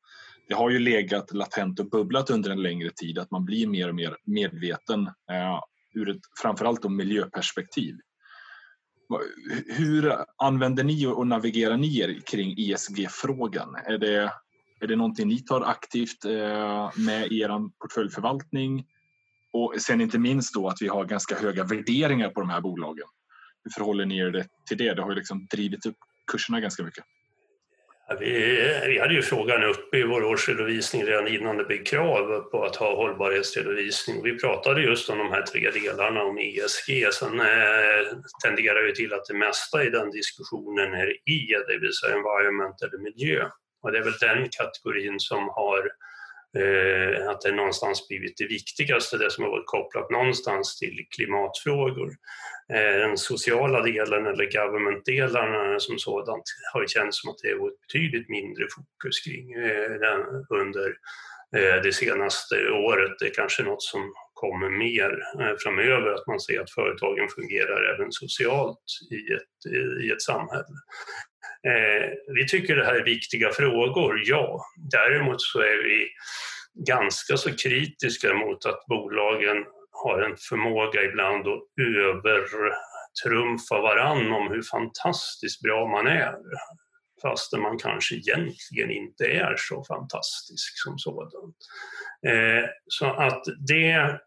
[0.48, 3.88] Det har ju legat latent och bubblat under en längre tid att man blir mer
[3.88, 5.61] och mer medveten eh,
[5.94, 7.96] ur ett framförallt då miljöperspektiv.
[9.66, 13.74] Hur använder ni och navigerar ni er kring ESG-frågan?
[13.74, 14.32] Är det,
[14.80, 18.87] är det någonting ni tar aktivt eh, med i er portföljförvaltning?
[19.52, 23.06] Och sen inte minst då att vi har ganska höga värderingar på de här bolagen.
[23.64, 24.94] Hur förhåller ni er till det?
[24.94, 25.96] Det har ju liksom drivit upp
[26.32, 27.04] kurserna ganska mycket.
[28.09, 28.33] Ja, vi,
[28.87, 32.77] vi hade ju frågan uppe i vår årsredovisning redan innan det blev krav på att
[32.77, 34.23] ha hållbarhetsredovisning.
[34.23, 37.12] Vi pratade just om de här tre delarna om ESG.
[37.12, 38.07] Sen eh,
[38.45, 42.83] tenderar ju till att det mesta i den diskussionen är E, det vill säga environment
[42.83, 43.49] eller miljö.
[43.83, 46.15] Och det är väl den kategorin som har Eh,
[46.57, 52.11] Eh, att det någonstans blivit det viktigaste, det som har varit kopplat någonstans till klimatfrågor.
[52.73, 57.81] Eh, den sociala delen eller government-delarna eh, som sådant har känts som att det varit
[57.81, 60.88] betydligt mindre fokus kring eh, den under
[61.57, 63.12] eh, det senaste året.
[63.19, 65.11] Det är kanske något som kommer mer
[65.62, 69.73] framöver, att man ser att företagen fungerar även socialt i ett,
[70.05, 70.77] i ett samhälle.
[71.62, 74.64] Eh, vi tycker det här är viktiga frågor, ja.
[74.77, 76.09] Däremot så är vi
[76.87, 84.62] ganska så kritiska mot att bolagen har en förmåga ibland att övertrumfa varann om hur
[84.62, 86.35] fantastiskt bra man är
[87.23, 91.53] fastän man kanske egentligen inte är så fantastisk som sådan.
[92.27, 94.19] Eh, så att det,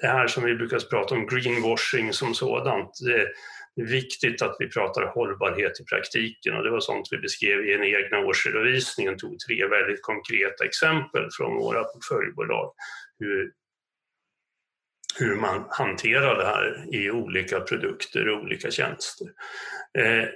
[0.00, 3.28] det här som vi brukar prata om, greenwashing som sådant, det,
[3.76, 7.84] viktigt att vi pratar hållbarhet i praktiken och det var sånt vi beskrev i den
[7.84, 9.18] egna årsredovisningen.
[9.18, 12.72] tog tre väldigt konkreta exempel från våra portföljbolag
[13.18, 13.52] hur,
[15.18, 19.26] hur man hanterar det här i olika produkter och olika tjänster.
[19.98, 20.28] Eh,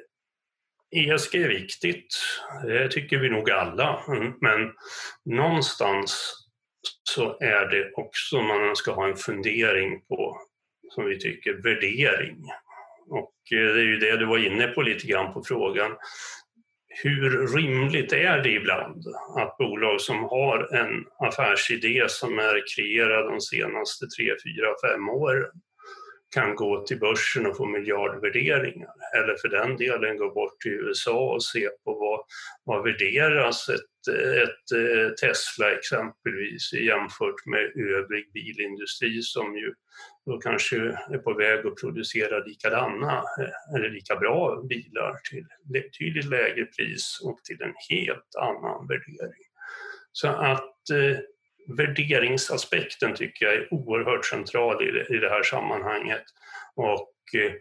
[0.96, 2.16] ESG är viktigt,
[2.66, 4.04] det tycker vi nog alla,
[4.40, 4.72] men
[5.24, 6.36] någonstans
[7.02, 10.40] så är det också man ska ha en fundering på,
[10.94, 12.44] som vi tycker, värdering.
[13.10, 15.92] Och eh, det är ju det du var inne på lite grann på frågan.
[17.02, 19.04] Hur rimligt är det ibland
[19.38, 25.50] att bolag som har en affärsidé som är kreerad de senaste tre, fyra, fem åren
[26.34, 31.34] kan gå till börsen och få miljardvärderingar eller för den delen gå bort till USA
[31.34, 32.20] och se på vad,
[32.64, 37.60] vad värderas ett, ett eh, Tesla exempelvis jämfört med
[37.96, 39.74] övrig bilindustri som ju
[40.30, 40.76] då kanske
[41.10, 47.20] är på väg att producera likadana eh, eller lika bra bilar till betydligt lägre pris
[47.24, 49.44] och till en helt annan värdering.
[50.12, 51.18] Så att eh,
[51.76, 56.24] värderingsaspekten tycker jag är oerhört central i det, i det här sammanhanget.
[56.74, 57.52] Och eh,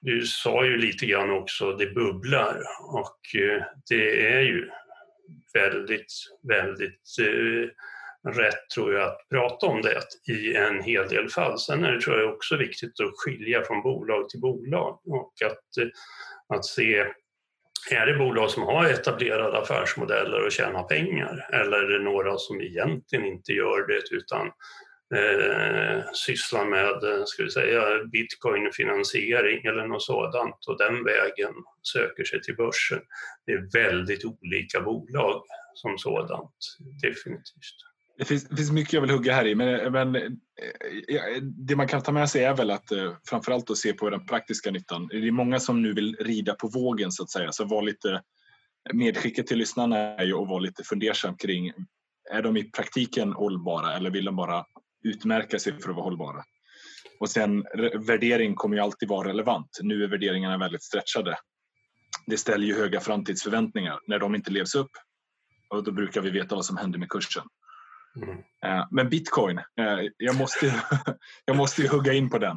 [0.00, 4.70] du sa ju lite grann också, det bubblar och eh, det är ju
[5.54, 6.12] väldigt,
[6.48, 7.68] väldigt eh,
[8.28, 11.58] rätt tror jag att prata om det i en hel del fall.
[11.58, 15.82] Sen är det tror jag också viktigt att skilja från bolag till bolag och att,
[15.82, 15.88] eh,
[16.56, 17.06] att se
[17.90, 22.60] är det bolag som har etablerade affärsmodeller och tjänar pengar eller är det några som
[22.60, 24.46] egentligen inte gör det utan
[25.14, 31.54] eh, sysslar med eh, ska vi säga, bitcoinfinansiering eller något sådant och den vägen
[31.92, 33.00] söker sig till börsen.
[33.46, 35.42] Det är väldigt olika bolag
[35.74, 36.56] som sådant,
[37.02, 37.91] definitivt.
[38.22, 41.88] Det finns, det finns mycket jag vill hugga här i, men, men eh, det man
[41.88, 45.08] kan ta med sig är väl att eh, framförallt att se på den praktiska nyttan.
[45.08, 48.22] Det är många som nu vill rida på vågen så att säga, så var lite
[48.92, 51.72] medskicket till lyssnarna är ju att vara lite fundersam kring
[52.30, 54.64] är de i praktiken hållbara eller vill de bara
[55.04, 56.44] utmärka sig för att vara hållbara?
[57.20, 57.64] Och sen
[58.06, 59.78] värdering kommer ju alltid vara relevant.
[59.82, 61.36] Nu är värderingarna väldigt stretchade.
[62.26, 63.98] Det ställer ju höga framtidsförväntningar.
[64.06, 64.90] När de inte levs upp,
[65.70, 67.44] och då brukar vi veta vad som händer med kursen.
[68.16, 68.38] Mm.
[68.64, 70.66] Eh, men bitcoin, eh, jag måste,
[71.44, 72.56] jag måste ju hugga in på den.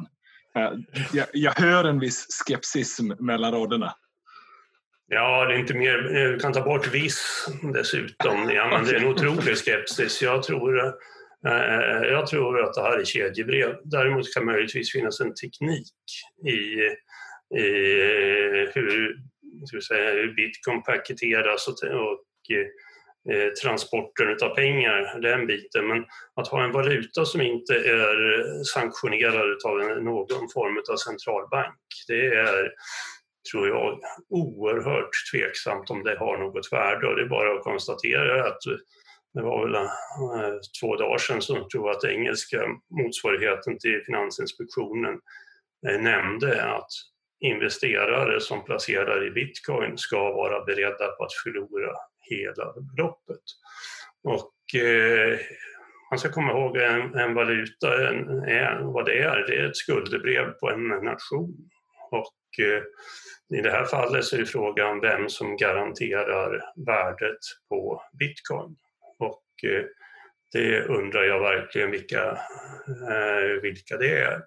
[0.56, 0.72] Eh,
[1.12, 3.94] jag, jag hör en viss skepsism mellan raderna.
[5.08, 5.98] Ja, det är inte mer,
[6.32, 8.50] du kan ta bort viss dessutom.
[8.50, 10.22] Ja, men det är en otrolig skepsis.
[10.22, 10.94] Jag tror,
[12.02, 13.76] jag tror att det här är kedjebrev.
[13.84, 15.92] Däremot kan möjligtvis finnas en teknik
[16.46, 16.56] i,
[17.60, 17.68] i
[18.74, 19.16] hur,
[19.64, 22.20] ska säga, hur bitcoin paketeras och, och
[23.32, 25.86] Eh, transporten av pengar, den biten.
[25.86, 31.76] Men att ha en valuta som inte är sanktionerad av någon form av centralbank,
[32.08, 32.72] det är
[33.50, 38.48] tror jag oerhört tveksamt om det har något värde och det är bara att konstatera
[38.48, 38.58] att
[39.34, 45.20] det var väl eh, två dagar sedan som jag tror att engelska motsvarigheten till Finansinspektionen
[45.88, 46.88] eh, nämnde att
[47.40, 51.92] investerare som placerar i bitcoin ska vara beredda på att förlora
[52.30, 53.42] hela beloppet.
[54.24, 55.38] Och eh,
[56.10, 59.76] man ska komma ihåg en, en valuta, en, en, vad det är, det är ett
[59.76, 61.70] skuldebrev på en nation.
[62.10, 62.82] Och eh,
[63.58, 68.76] i det här fallet så är frågan vem som garanterar värdet på bitcoin.
[69.18, 69.84] Och eh,
[70.52, 72.30] det undrar jag verkligen vilka,
[73.10, 74.42] eh, vilka det är.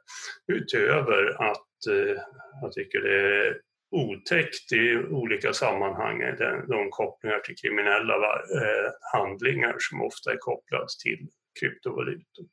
[0.48, 2.22] Utöver att eh,
[2.62, 3.58] jag tycker det är
[3.91, 6.19] otäckt i olika sammanhang,
[6.67, 11.28] de kopplingar till kriminella eh, handlingar som ofta är kopplade till
[11.60, 12.45] kryptovalutor.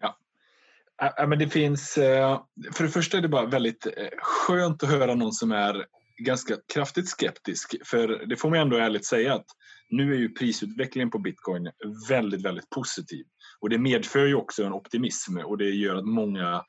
[0.00, 1.26] Ja.
[1.26, 2.42] men det finns, eh,
[2.74, 5.86] för det första är det bara väldigt eh, skönt att höra någon som är
[6.18, 7.74] ganska kraftigt skeptisk.
[7.84, 9.46] För det får man ändå ärligt säga att
[9.90, 11.70] nu är ju prisutvecklingen på bitcoin
[12.08, 13.26] väldigt, väldigt positiv.
[13.60, 16.64] Och det medför ju också en optimism och det gör att många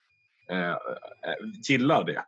[0.52, 0.76] eh,
[1.69, 2.24] gillar det.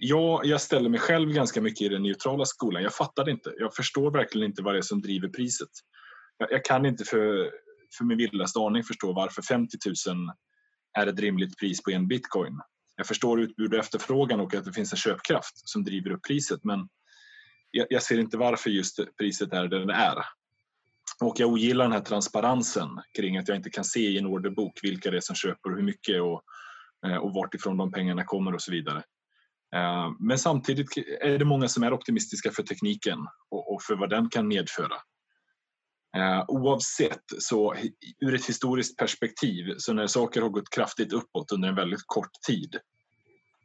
[0.00, 2.82] Jag, jag ställer mig själv ganska mycket i den neutrala skolan.
[2.82, 3.54] Jag fattar det inte.
[3.58, 5.68] Jag förstår verkligen inte vad det är som driver priset.
[6.38, 7.50] Jag, jag kan inte för,
[7.98, 10.28] för min vildaste aning förstå varför 50 000
[10.98, 12.60] är ett rimligt pris på en bitcoin.
[12.96, 16.64] Jag förstår utbud och efterfrågan och att det finns en köpkraft som driver upp priset
[16.64, 16.88] men
[17.70, 20.16] jag, jag ser inte varför just priset är det det är.
[21.20, 24.80] Och jag ogillar den här transparensen kring att jag inte kan se i en orderbok
[24.82, 26.42] vilka det är som köper och hur mycket och,
[27.06, 29.02] eh, och vartifrån de pengarna kommer och så vidare.
[29.76, 33.18] Eh, men samtidigt är det många som är optimistiska för tekniken
[33.50, 34.94] och för vad den kan medföra.
[36.16, 37.74] Eh, oavsett så
[38.20, 42.32] ur ett historiskt perspektiv så när saker har gått kraftigt uppåt under en väldigt kort
[42.46, 42.78] tid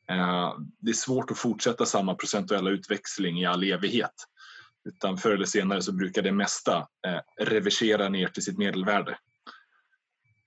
[0.09, 4.13] eh, det är svårt att fortsätta samma procentuella utväxling i all evighet.
[4.85, 6.87] Utan förr eller senare så brukar det mesta
[7.41, 9.17] reversera ner till sitt medelvärde.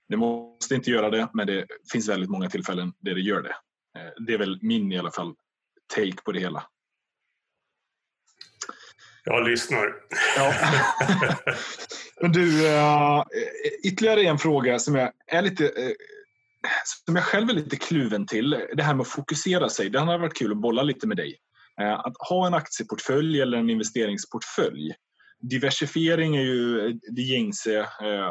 [0.09, 3.55] Det måste inte göra det, men det finns väldigt många tillfällen där det gör det.
[4.25, 5.35] Det är väl min i alla fall
[5.95, 6.63] take på det hela.
[9.29, 9.95] Jag lyssnar.
[10.37, 10.53] Ja.
[12.21, 13.23] Men du, uh,
[13.83, 15.91] ytterligare en fråga som jag är lite uh,
[17.05, 18.49] som jag själv är lite kluven till.
[18.73, 19.89] Det här med att fokusera sig.
[19.89, 21.35] Det hade varit kul att bolla lite med dig.
[21.81, 24.93] Uh, att ha en aktieportfölj eller en investeringsportfölj.
[25.39, 27.85] Diversifiering är ju det gängse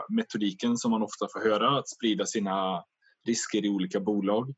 [0.08, 2.82] metodiken som man ofta får höra, att sprida sina
[3.26, 4.54] risker i olika bolag.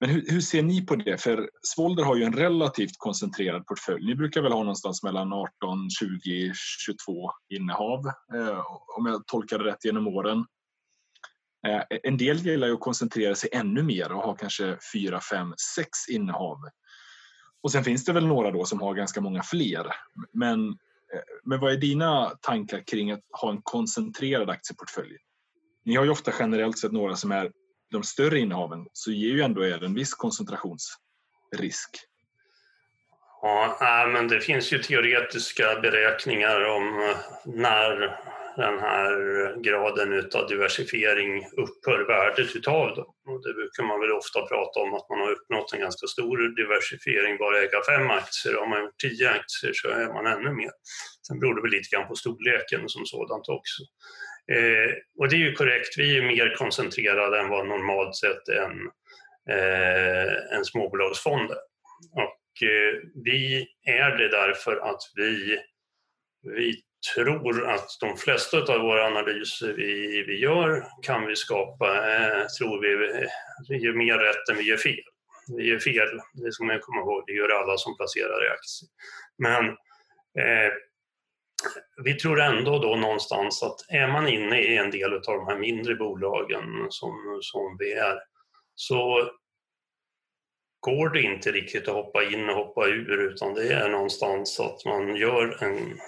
[0.00, 1.22] Men hur, hur, ser ni på det?
[1.22, 4.06] För Svolder har ju en relativt koncentrerad portfölj.
[4.06, 8.64] Ni brukar väl ha någonstans mellan 18, 20, 22 innehav eh,
[8.98, 10.44] om jag tolkar det rätt genom åren.
[11.66, 15.54] Eh, en del gillar ju att koncentrera sig ännu mer och ha kanske 4, 5,
[15.76, 16.58] 6 innehav.
[17.62, 19.86] Och sen finns det väl några då som har ganska många fler.
[20.32, 25.16] Men, eh, men vad är dina tankar kring att ha en koncentrerad aktieportfölj?
[25.84, 27.52] Ni har ju ofta generellt sett några som är
[27.90, 31.90] de större innehaven så ger ju ändå er en viss koncentrationsrisk.
[33.42, 37.14] Ja, men det finns ju teoretiska beräkningar om
[37.44, 38.18] när
[38.56, 39.12] den här
[39.62, 43.14] graden utav diversifiering upphör värdet utav dem.
[43.26, 46.56] Och det brukar man väl ofta prata om att man har uppnått en ganska stor
[46.56, 48.62] diversifiering, bara äga fem aktier.
[48.62, 50.72] Om man gjort tio aktier så är man ännu mer.
[51.26, 53.82] Sen beror det väl lite grann på storleken som sådant också.
[54.50, 58.90] Eh, och det är ju korrekt, vi är mer koncentrerade än vad normalt sett en,
[59.50, 61.56] eh, en småbolagsfond är.
[62.12, 65.58] Och eh, vi är det därför att vi,
[66.42, 66.74] vi
[67.14, 72.80] tror att de flesta av våra analyser vi, vi gör kan vi skapa, eh, tror
[72.80, 73.26] vi,
[73.68, 75.04] vi gör mer rätt än vi gör fel.
[75.56, 78.88] Vi gör fel, det ska man komma ihåg, det gör alla som placerar i aktier.
[79.38, 79.64] Men
[80.44, 80.72] eh,
[82.04, 85.58] vi tror ändå då någonstans att är man inne i en del av de här
[85.58, 88.18] mindre bolagen som, som vi är
[88.74, 89.30] så
[90.80, 94.84] går det inte riktigt att hoppa in och hoppa ur utan det är någonstans att
[94.84, 96.00] man gör en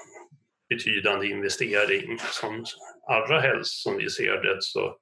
[0.68, 2.18] betydande investering.
[2.18, 2.64] Som
[3.08, 4.96] allra helst som vi ser det så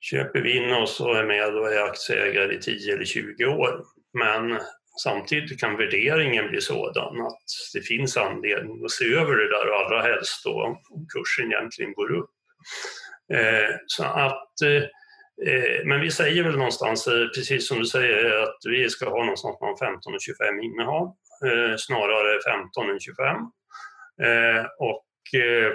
[0.00, 3.84] köper vi in oss och är med och är aktieägare i 10 eller 20 år.
[4.12, 4.60] Men
[5.02, 7.44] samtidigt kan värderingen bli sådan att
[7.74, 10.76] det finns anledning att se över det där och allra helst då om
[11.14, 12.30] kursen egentligen går upp.
[13.32, 14.82] Eh, så att, eh,
[15.48, 19.18] eh men vi säger väl någonstans, eh, precis som du säger, att vi ska ha
[19.18, 21.06] någonstans mellan 15 och 25 innehav,
[21.46, 23.36] eh, snarare 15 än 25.
[24.22, 25.72] Eh, och eh,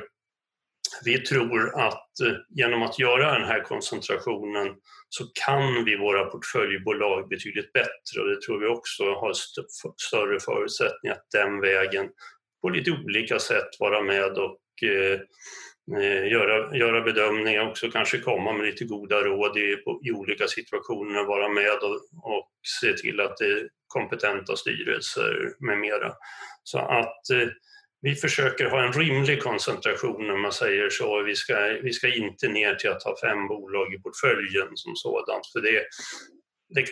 [1.03, 4.75] vi tror att eh, genom att göra den här koncentrationen
[5.09, 9.33] så kan vi våra portföljbolag betydligt bättre och det tror vi också har
[10.07, 12.09] större förutsättningar att den vägen
[12.61, 15.19] på lite olika sätt vara med och eh,
[15.97, 21.23] eh göra, göra bedömningar, också kanske komma med lite goda råd i, i olika situationer,
[21.23, 21.95] vara med och,
[22.35, 26.13] och se till att det är kompetenta styrelser med mera.
[26.63, 27.47] Så att eh,
[28.01, 31.23] vi försöker ha en rimlig koncentration när man säger så.
[31.23, 35.47] Vi ska, vi ska inte ner till att ha fem bolag i portföljen som sådant.
[35.53, 35.85] För det,
[36.75, 36.85] det,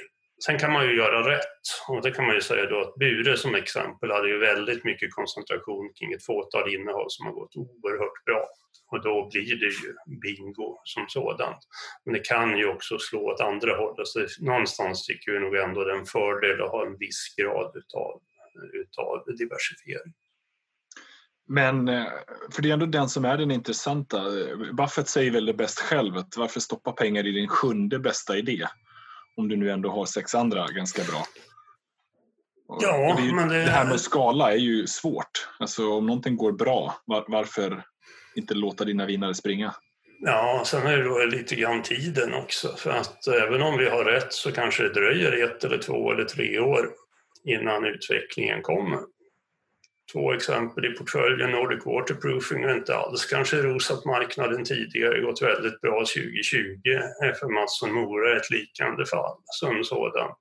[0.46, 3.38] sen kan man ju göra rätt och det kan man ju säga då att Bure
[3.38, 8.26] som exempel hade ju väldigt mycket koncentration kring ett fåtal innehav som har gått oerhört
[8.26, 8.46] bra.
[8.92, 11.58] Och då blir det ju bingo som sådant.
[12.06, 14.08] Men det kan ju också slå åt andra hållet.
[14.08, 17.36] Så alltså, någonstans tycker vi nog ändå det är en fördel att ha en viss
[17.38, 18.22] grad utav,
[18.74, 20.14] utav diversifiering.
[21.52, 22.06] Men, eh,
[22.52, 24.24] för det är ändå den som är den intressanta.
[24.74, 28.68] Buffett säger väl det bäst själv, att varför stoppa pengar i din sjunde bästa idé?
[29.38, 31.24] Om du nu ändå har sex andra ganska bra.
[32.82, 33.56] Ja, det, men det...
[33.56, 35.48] det här med skala är ju svårt.
[35.60, 37.84] Alltså om någonting går bra, var, varför
[38.36, 39.76] inte låta dina vinnare springa?
[40.20, 42.76] Ja, sen är det då lite grann tiden också.
[42.78, 46.26] För att även om vi har rätt så kanske det dröjer ett eller två eller
[46.26, 46.90] tre år
[47.46, 49.00] innan utvecklingen kommer
[50.12, 51.52] två exempel i portföljen.
[51.52, 56.82] Nordic Waterproofing har inte alls kanske rosat marknaden tidigare, gått väldigt bra 2020.
[57.24, 60.40] Eh, för Mattsson Mora är ett liknande fall som sådant.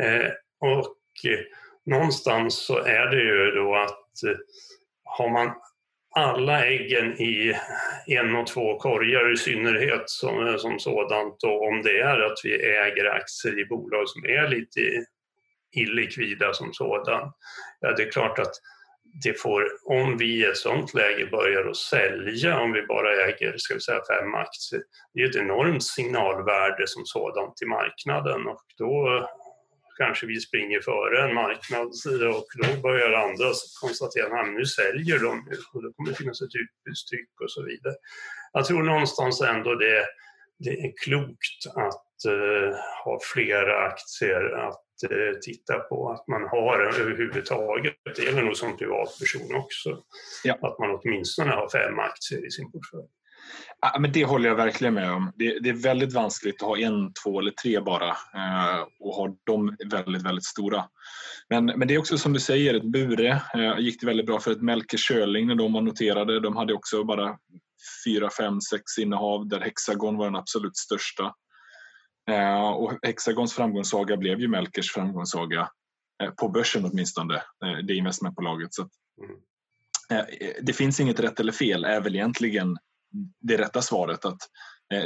[0.00, 1.40] Eh, och eh,
[1.86, 4.08] någonstans så är det ju då att
[5.04, 5.50] har man
[6.14, 7.56] alla äggen i
[8.06, 12.54] en och två korgar i synnerhet som, som sådant och om det är att vi
[12.54, 14.80] äger aktier i bolag som är lite
[15.76, 17.32] illikvida som sådan.
[17.80, 18.52] Ja, det är klart att
[19.24, 23.54] det får, om vi i ett sådant läge börjar att sälja, om vi bara äger
[23.56, 24.82] ska vi säga, fem aktier,
[25.14, 29.28] det är ett enormt signalvärde som sådant till marknaden och då
[29.98, 31.86] kanske vi springer före en marknad
[32.36, 35.32] och då börjar andra konstatera att nu säljer de
[35.74, 37.94] och då kommer det finnas ett utbudstryck och så vidare.
[38.52, 40.06] Jag tror någonstans ändå det,
[40.58, 47.00] det är klokt att uh, ha flera aktier, att uh, titta på att man har
[47.00, 47.94] överhuvudtaget.
[48.16, 50.02] Det gäller nog som privatperson också.
[50.44, 50.54] Ja.
[50.54, 53.08] Att man åtminstone har fem aktier i sin portfölj.
[53.80, 55.32] Ja, men det håller jag verkligen med om.
[55.36, 59.36] Det, det, är väldigt vanskligt att ha en, två eller tre bara eh, och ha
[59.46, 60.84] dem väldigt, väldigt stora.
[61.50, 64.40] Men, men det är också som du säger, ett Bure eh, gick det väldigt bra
[64.40, 66.40] för ett Melker Schörling när de var noterade.
[66.40, 67.36] De hade också bara
[68.04, 71.34] fyra, fem, sex innehav där Hexagon var den absolut största.
[72.28, 75.70] Eh, och Hexagons framgångssaga blev ju Melkers framgångssaga
[76.22, 78.74] eh, på börsen åtminstone, eh, det investmentbolaget.
[78.74, 78.90] Så att,
[79.22, 79.40] mm.
[80.62, 82.76] Det finns inget rätt eller fel, är väl egentligen
[83.40, 84.24] det rätta svaret.
[84.24, 84.38] Att,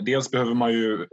[0.02, 1.06] dels behöver man ju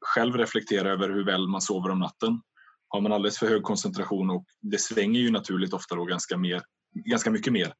[0.00, 2.42] själv reflektera över hur väl man sover om natten.
[2.88, 6.62] Har man alldeles för hög koncentration och det svänger ju naturligt ofta då ganska, mer,
[6.94, 7.74] ganska mycket mer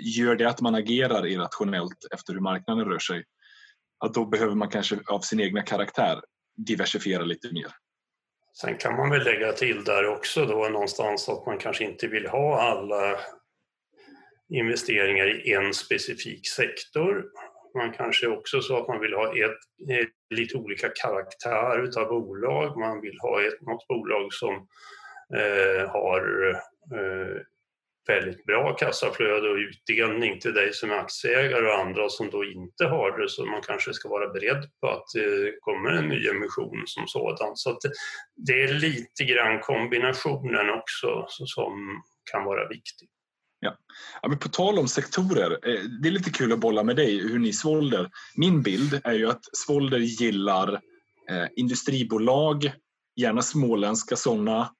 [0.00, 3.24] gör det att man agerar irrationellt efter hur marknaden rör sig,
[4.04, 6.20] att då behöver man kanske av sin egna karaktär
[6.56, 7.72] diversifiera lite mer.
[8.60, 12.26] Sen kan man väl lägga till där också då någonstans att man kanske inte vill
[12.26, 13.16] ha alla
[14.48, 17.24] investeringar i en specifik sektor.
[17.74, 22.78] Man kanske också så att man vill ha ett, ett lite olika karaktär utav bolag.
[22.78, 24.54] Man vill ha ett, något bolag som
[25.36, 26.50] eh, har
[26.92, 27.40] eh,
[28.06, 32.84] väldigt bra kassaflöde och utdelning till dig som är aktieägare och andra som då inte
[32.84, 33.28] har det.
[33.28, 37.56] Så man kanske ska vara beredd på att det kommer en ny emission som sådan.
[37.56, 37.78] Så
[38.36, 42.02] det är lite grann kombinationen också som
[42.32, 43.08] kan vara viktig.
[43.60, 43.76] Ja.
[44.22, 44.28] ja.
[44.28, 47.38] men på tal om sektorer, eh, det är lite kul att bolla med dig hur
[47.38, 48.10] ni Svolder.
[48.36, 50.72] Min bild är ju att Svolder gillar
[51.30, 52.72] eh, industribolag,
[53.16, 54.70] gärna småländska sådana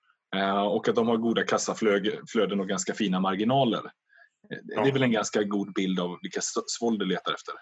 [0.71, 3.83] och att de har goda kassaflöden och ganska fina marginaler.
[4.49, 4.83] Ja.
[4.83, 7.55] Det är väl en ganska god bild av vilka Svolder letar efter?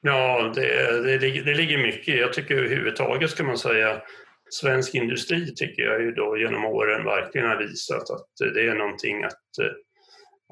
[0.00, 4.02] Ja, det, det, det ligger mycket Jag tycker överhuvudtaget ska man säga
[4.50, 9.24] svensk industri tycker jag ju då genom åren verkligen har visat att det är någonting
[9.24, 9.42] att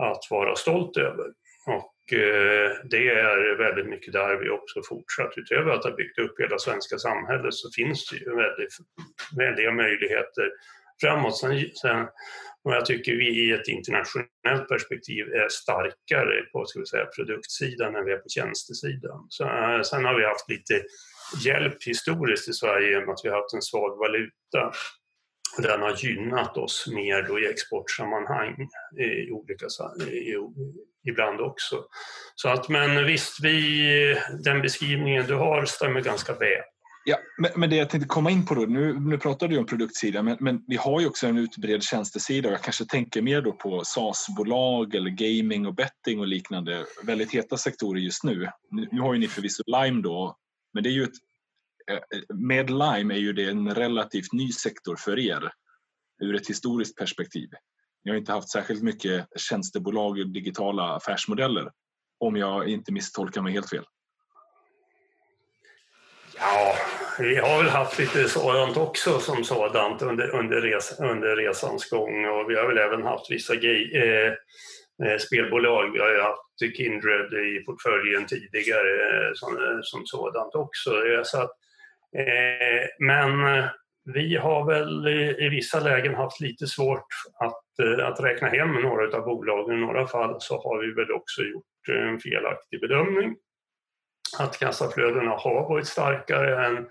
[0.03, 1.26] att vara stolt över.
[1.66, 5.32] Och eh, det är väldigt mycket där vi också fortsatt.
[5.37, 8.74] Utöver att ha byggt upp hela svenska samhället så finns det ju väldigt,
[9.37, 10.51] väldiga möjligheter
[11.01, 11.38] framåt.
[11.38, 12.07] Sen, sen,
[12.64, 17.97] och jag tycker vi i ett internationellt perspektiv är starkare på ska vi säga, produktsidan
[17.97, 19.26] än vi är på tjänstesidan.
[19.28, 20.82] Så, eh, sen har vi haft lite
[21.44, 24.72] hjälp historiskt i Sverige genom att vi har haft en svag valuta
[25.59, 28.68] den har gynnat oss mer då i exportsammanhang
[28.99, 29.66] i olika,
[30.11, 30.34] i,
[31.09, 31.84] ibland också.
[32.34, 36.62] Så att, men visst, vi, den beskrivningen du har stämmer ganska väl.
[37.09, 39.66] Ja, men, men det jag tänkte komma in på då, nu, nu pratar du om
[39.66, 43.42] produktsidan, men, men vi har ju också en utbredd tjänstesida och jag kanske tänker mer
[43.42, 48.48] då på SaaS-bolag eller gaming och betting och liknande, väldigt heta sektorer just nu.
[48.70, 50.36] Nu, nu har ju ni förvisso Lime då,
[50.74, 51.16] men det är ju ett
[51.90, 55.52] eh, med Lime är ju det en relativt ny sektor för er
[56.22, 57.48] ur ett historiskt perspektiv.
[58.04, 61.70] Ni har inte haft särskilt mycket tjänstebolag och digitala affärsmodeller
[62.18, 63.84] om jag inte misstolkar mig helt fel.
[66.38, 66.74] Ja,
[67.18, 72.26] vi har väl haft lite sådant också som sådant under, under, res, under resans gång
[72.26, 74.32] och vi har väl även haft vissa gay, eh,
[75.06, 75.92] eh, spelbolag.
[75.92, 80.90] Vi har ju haft Kindred i portföljen tidigare eh, som, eh, som sådant också.
[80.90, 81.50] Eh, så att,
[82.18, 83.30] Eh, men
[84.14, 87.06] vi har väl i, vissa lägen haft lite svårt
[87.40, 89.78] att, att räkna hem några av bolagen.
[89.78, 93.36] I några fall så har vi väl också gjort en felaktig bedömning.
[94.39, 96.89] Att kassaflödena har varit starkare än,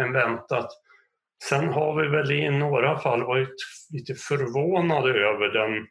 [0.00, 0.70] än väntat.
[1.44, 3.54] Sen har vi väl i några fall varit
[3.90, 5.86] lite förvånade över den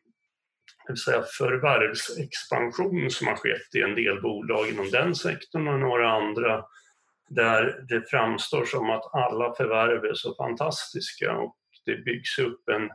[0.98, 6.66] säga, förvärvsexpansion som har skett i en del bolag inom den sektorn och några andra
[7.30, 11.56] där det framstår som att alla förvärv är så fantastiska och
[11.86, 12.90] det byggs upp en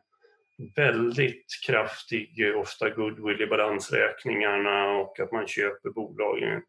[0.77, 6.63] väldigt kraftig, ofta goodwill i balansräkningarna och att man köper bolagen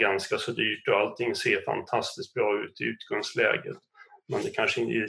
[0.00, 3.76] ganska så dyrt och allting ser fantastiskt bra ut i utgångsläget.
[4.28, 5.06] Men det kanske i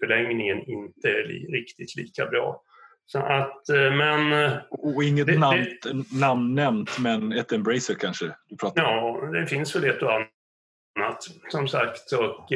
[0.00, 2.62] förlängningen inte är riktigt lika bra.
[3.06, 4.32] Så att, eh, men...
[4.32, 5.66] Eh, och inget det, namn,
[6.12, 8.24] namn nämnt, men ett Embracer kanske?
[8.48, 10.28] Du pratar ja, det finns väl ett och annat
[10.96, 12.12] annat som sagt.
[12.12, 12.52] Och,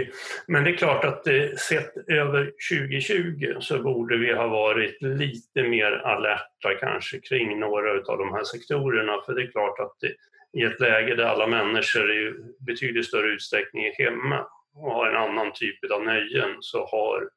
[0.47, 5.62] men det är klart att eh, sett över 2020 så borde vi ha varit lite
[5.62, 9.22] mer alerta kanske kring några av de här sektorerna.
[9.26, 10.14] För det är klart att det,
[10.61, 12.34] i ett läge där alla människor i
[12.66, 17.28] betydligt större utsträckning är hemma och har en annan typ av nöjen så har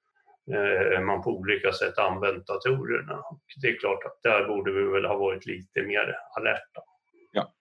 [0.56, 3.18] eh, man på olika sätt använt datorerna.
[3.18, 6.82] Och det är klart att där borde vi väl ha varit lite mer alerta.
[7.32, 7.54] Ja.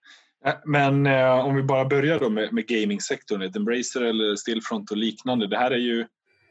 [0.47, 4.97] Äh, men eh, om vi bara börjar då med, med gamingsektorn, Embracer eller Stillfront och
[4.97, 5.47] liknande.
[5.47, 6.07] Det här är ju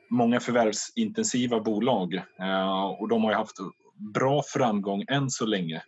[0.10, 3.58] många förvärvsintensiva bolag eh, och de har ju haft
[4.14, 5.82] bra framgång än så länge.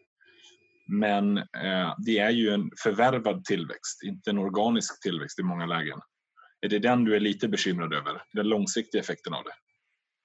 [0.88, 6.00] Men eh, det är ju en förvärvad tillväxt, inte en organisk tillväxt i många lägen.
[6.62, 9.54] Är det den du är lite bekymrad över, den långsiktiga effekten av det?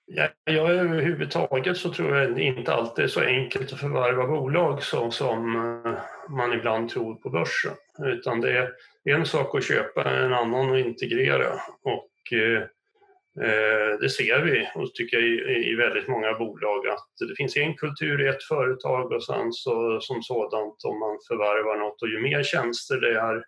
[0.09, 5.13] Ja, jag överhuvudtaget så tror jag inte alltid är så enkelt att förvärva bolag som,
[5.13, 5.93] som eh,
[6.31, 7.73] man ibland tror på börsen.
[7.99, 8.71] Utan det är
[9.05, 11.53] en sak att köpa, en annan att integrera.
[11.83, 12.63] Och eh,
[13.47, 17.57] eh, det ser vi och tycker jag, i, i väldigt många bolag att det finns
[17.57, 22.09] en kultur i ett företag och sen så, som sådant om man förvärvar något och
[22.09, 23.45] ju mer tjänster det är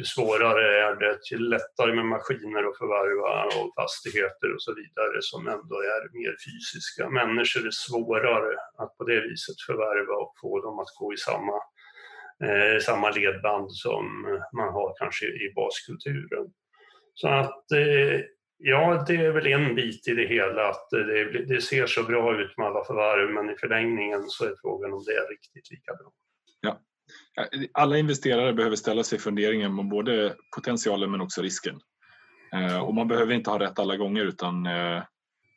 [0.00, 5.18] ju svårare är det, ju lättare med maskiner att förvärva och fastigheter och så vidare
[5.20, 7.02] som ändå är mer fysiska.
[7.20, 11.56] Människor är svårare att på det viset förvärva och få dem att gå i samma,
[12.46, 14.04] eh, samma ledband som
[14.52, 16.46] man har kanske i baskulturen.
[17.14, 18.20] Så att eh,
[18.62, 22.40] Ja, det är väl en bit i det hela, att det, det, ser så bra
[22.40, 25.94] ut med alla förvärv, men i förlängningen så är frågan om det är riktigt lika
[25.94, 26.12] bra.
[27.72, 31.80] Alla investerare behöver ställa sig funderingen om både potentialen men också risken.
[32.54, 34.98] Eh, och man behöver inte ha rätt alla gånger utan eh,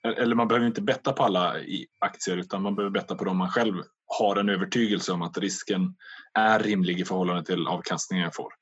[0.08, 1.56] e-, eller man behöver inte betta på alla
[2.00, 3.74] aktier utan man behöver betta på dem man själv
[4.06, 5.96] har en övertygelse om att risken
[6.34, 8.54] är rimlig i förhållande till avkastningen jag får.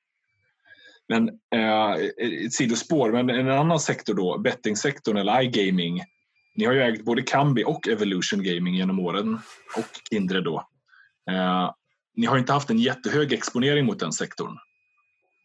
[1.07, 1.91] Men eh,
[2.45, 6.03] ett sidospår, men en annan sektor då, bettingsektorn eller iGaming.
[6.55, 9.39] Ni har ju ägt både Kambi och Evolution Gaming genom åren
[9.77, 10.67] och Kindred då.
[11.31, 11.71] Eh,
[12.15, 14.57] ni har inte haft en jättehög exponering mot den sektorn.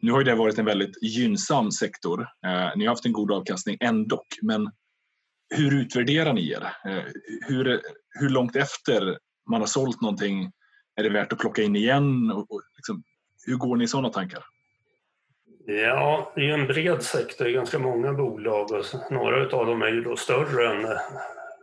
[0.01, 2.21] Nu har det varit en väldigt gynnsam sektor.
[2.21, 4.71] Eh, ni har haft en god avkastning ändå, men
[5.55, 6.73] hur utvärderar ni er?
[6.85, 7.05] Eh,
[7.49, 7.81] hur,
[8.21, 9.19] hur långt efter
[9.51, 10.53] man har sålt någonting
[10.97, 12.31] är det värt att plocka in igen?
[12.31, 13.03] Och, och liksom,
[13.47, 14.45] hur går ni i sådana tankar?
[15.67, 20.03] Ja, det är en bred sektor, ganska många bolag och några av dem är ju
[20.03, 20.99] då större än eh,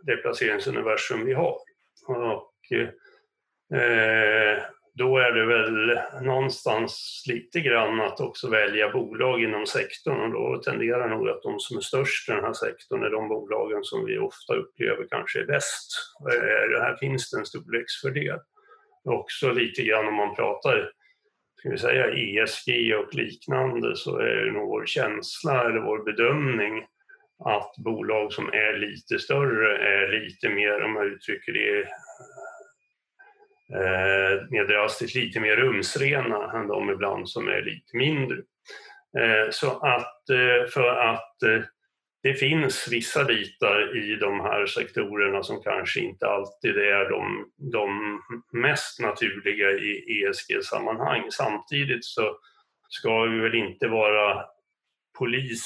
[0.02, 1.56] det placeringsuniversum vi har.
[2.06, 2.72] Och,
[3.78, 4.62] eh,
[4.94, 10.62] då är det väl någonstans lite grann att också välja bolag inom sektorn och då
[10.62, 14.04] tenderar nog att de som är störst i den här sektorn är de bolagen som
[14.04, 15.90] vi ofta upplever kanske är bäst.
[16.32, 18.38] Eh, det här finns det en storleksfördel.
[19.04, 20.90] Också lite grann om man pratar
[21.58, 26.84] ska vi säga ESG och liknande så är det nog vår känsla eller vår bedömning
[27.44, 31.88] att bolag som är lite större är lite mer, om jag uttrycker det
[33.72, 38.36] Eh, mer drastiskt, lite mer rumsrena än de ibland som är lite mindre.
[39.18, 41.62] Eh, så att eh, för att eh,
[42.22, 48.20] det finns vissa bitar i de här sektorerna som kanske inte alltid är de, de
[48.52, 51.30] mest naturliga i ESG-sammanhang.
[51.30, 52.36] Samtidigt så
[52.88, 54.44] ska vi väl inte vara
[55.18, 55.64] polis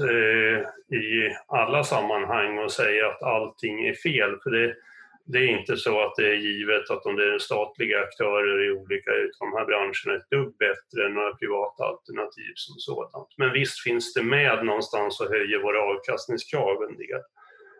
[0.00, 0.60] eh,
[0.98, 4.38] i alla sammanhang och säga att allting är fel.
[4.42, 4.74] För det,
[5.32, 8.70] det är inte så att det är givet att om det är statliga aktörer i
[8.70, 13.28] olika de här branscherna är ett dugg bättre än några privata alternativ som sådant.
[13.36, 17.20] Men visst finns det med någonstans och höjer våra avkastningskrav en del.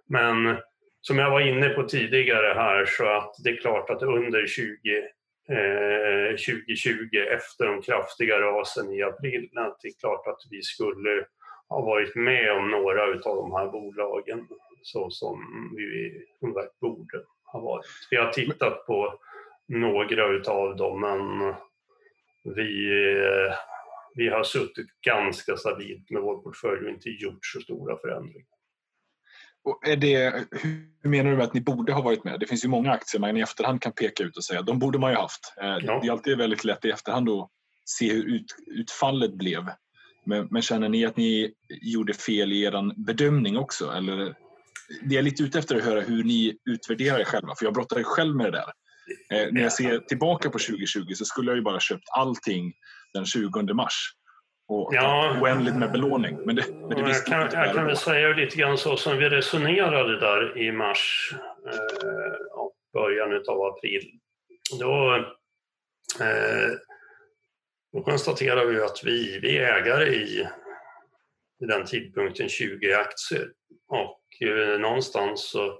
[0.08, 0.56] Men
[1.00, 4.96] som jag var inne på tidigare här så att det är klart att under 20,
[5.48, 11.26] eh, 2020 efter de kraftiga rasen i april, att det är klart att vi skulle
[11.68, 14.48] ha varit med om några av de här bolagen
[14.82, 15.38] så som
[15.76, 16.24] vi
[16.80, 17.86] borde har varit.
[18.10, 19.18] Vi har tittat på
[19.68, 21.54] några utav dem men
[22.54, 22.90] vi,
[24.14, 28.46] vi har suttit ganska stabilt med vår portfölj och inte gjort så stora förändringar.
[29.64, 30.44] Och är det,
[31.02, 32.40] hur menar du med att ni borde ha varit med?
[32.40, 34.98] Det finns ju många aktier man i efterhand kan peka ut och säga de borde
[34.98, 35.54] man ju haft.
[35.60, 36.00] Eh, ja.
[36.00, 37.50] Det är alltid väldigt lätt i efterhand att
[37.84, 39.64] se hur ut, utfallet blev.
[40.24, 43.90] Men, men, känner ni att ni gjorde fel i er bedömning också?
[43.90, 44.34] Eller
[45.02, 47.74] det jag är lite ute efter att höra hur ni utvärderar er själva, för jag
[47.74, 48.72] brottade själv med det där.
[49.32, 52.72] Eh, när jag ser tillbaka på 2020 så skulle jag ju bara köpt allting
[53.14, 54.12] den 20 mars.
[54.68, 56.38] Och ja, oändligt med belåning.
[56.46, 59.28] Men det, men det jag kan, jag kan väl säga lite grann så som vi
[59.28, 61.32] resonerade där i mars
[61.66, 64.10] eh, och början av april.
[64.80, 65.14] Då,
[66.20, 66.70] eh,
[67.92, 70.48] då konstaterar vi att vi, vi är ägare i,
[71.60, 73.48] i den tidpunkten 20 aktier.
[73.88, 75.78] Och Eh, någonstans så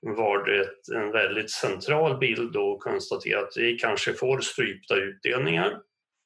[0.00, 5.78] var det en väldigt central bild att konstatera att vi kanske får strypta utdelningar.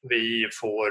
[0.09, 0.89] Vi, får,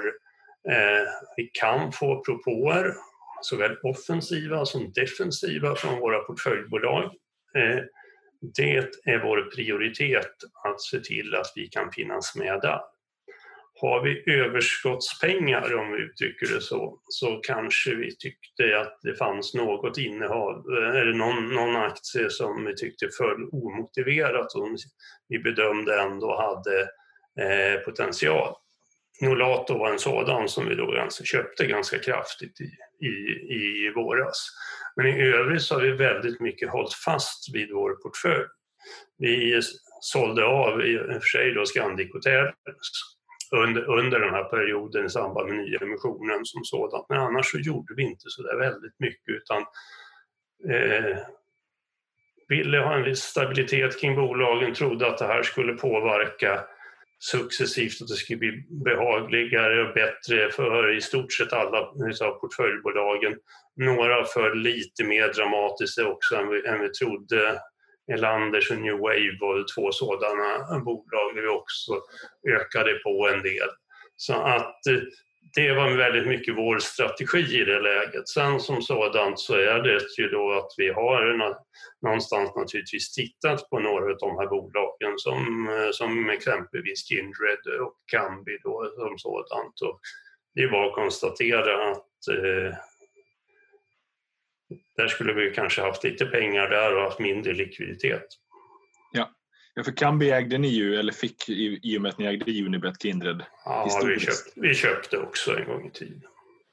[0.69, 1.07] eh,
[1.37, 2.93] vi kan få propåer,
[3.41, 7.03] såväl offensiva som defensiva från våra portföljbolag.
[7.57, 7.79] Eh,
[8.55, 10.31] det är vår prioritet
[10.63, 12.79] att se till att vi kan finnas med där.
[13.81, 19.53] Har vi överskottspengar, om vi uttrycker det så, så kanske vi tyckte att det fanns
[19.53, 24.67] något innehav, eh, eller någon, någon aktie som vi tyckte föll omotiverat och
[25.27, 26.81] vi bedömde ändå hade
[27.39, 28.55] eh, potential.
[29.21, 32.71] Nolato var en sådan som vi då ganska, köpte ganska kraftigt i,
[33.05, 33.11] i,
[33.53, 34.47] i våras.
[34.95, 38.47] Men i övrigt så har vi väldigt mycket hållit fast vid vår portfölj.
[39.17, 39.61] Vi
[40.01, 43.14] sålde av, i och för sig då Scandic Hotels
[43.51, 47.05] under, under den här perioden i samband med nyemissionen som sådant.
[47.09, 49.61] Men annars så gjorde vi inte så där väldigt mycket utan
[50.69, 51.17] eh,
[52.47, 56.61] ville ha en viss stabilitet kring bolagen, trodde att det här skulle påverka
[57.19, 61.77] successivt att det skulle bli behagligare och bättre för i stort sett alla
[62.21, 63.35] av portföljbolagen.
[63.75, 67.59] Några för lite mer dramatiskt också än vi, än vi trodde
[68.13, 71.93] Elanders och New Wave var två sådana bolag där vi också
[72.49, 73.69] ökade på en del.
[74.15, 75.01] Så att eh,
[75.55, 78.29] det var väldigt mycket vår strategi i det läget.
[78.29, 81.55] Sen som sådant så är det ju då att vi har
[82.01, 87.95] någonstans naturligtvis tittat på några av de här bolagen som, eh, som exempelvis Kindred och
[88.11, 89.81] Kambi då som sådant.
[89.81, 89.99] Och
[90.55, 92.73] det är bara att konstatera att eh,
[94.97, 98.25] där skulle vi kanske haft lite pengar där och haft mindre likviditet.
[99.11, 99.29] Ja,
[99.73, 102.65] ja för Kambi ägde ni ju, eller fick i, i och med att ni ägde
[102.65, 103.43] Unibet Kindred.
[103.65, 106.21] Ja, vi köpte, vi köpte också en gång i tiden.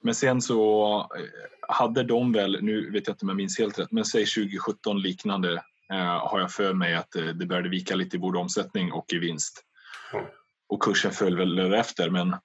[0.02, 1.24] Men sen så eh,
[1.68, 5.02] hade de väl, nu vet jag inte om jag minns helt rätt, men säg 2017
[5.02, 5.52] liknande
[5.92, 9.12] eh, har jag för mig att eh, det började vika lite i både omsättning och
[9.12, 9.64] i vinst.
[10.12, 10.26] Mm.
[10.68, 12.36] Och kursen föll väl därefter men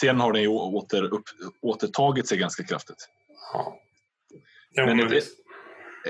[0.00, 1.24] sen har den ju åter, upp,
[1.62, 3.08] återtagit sig ganska kraftigt.
[3.52, 3.78] Ja.
[4.76, 5.24] Ja, men ett,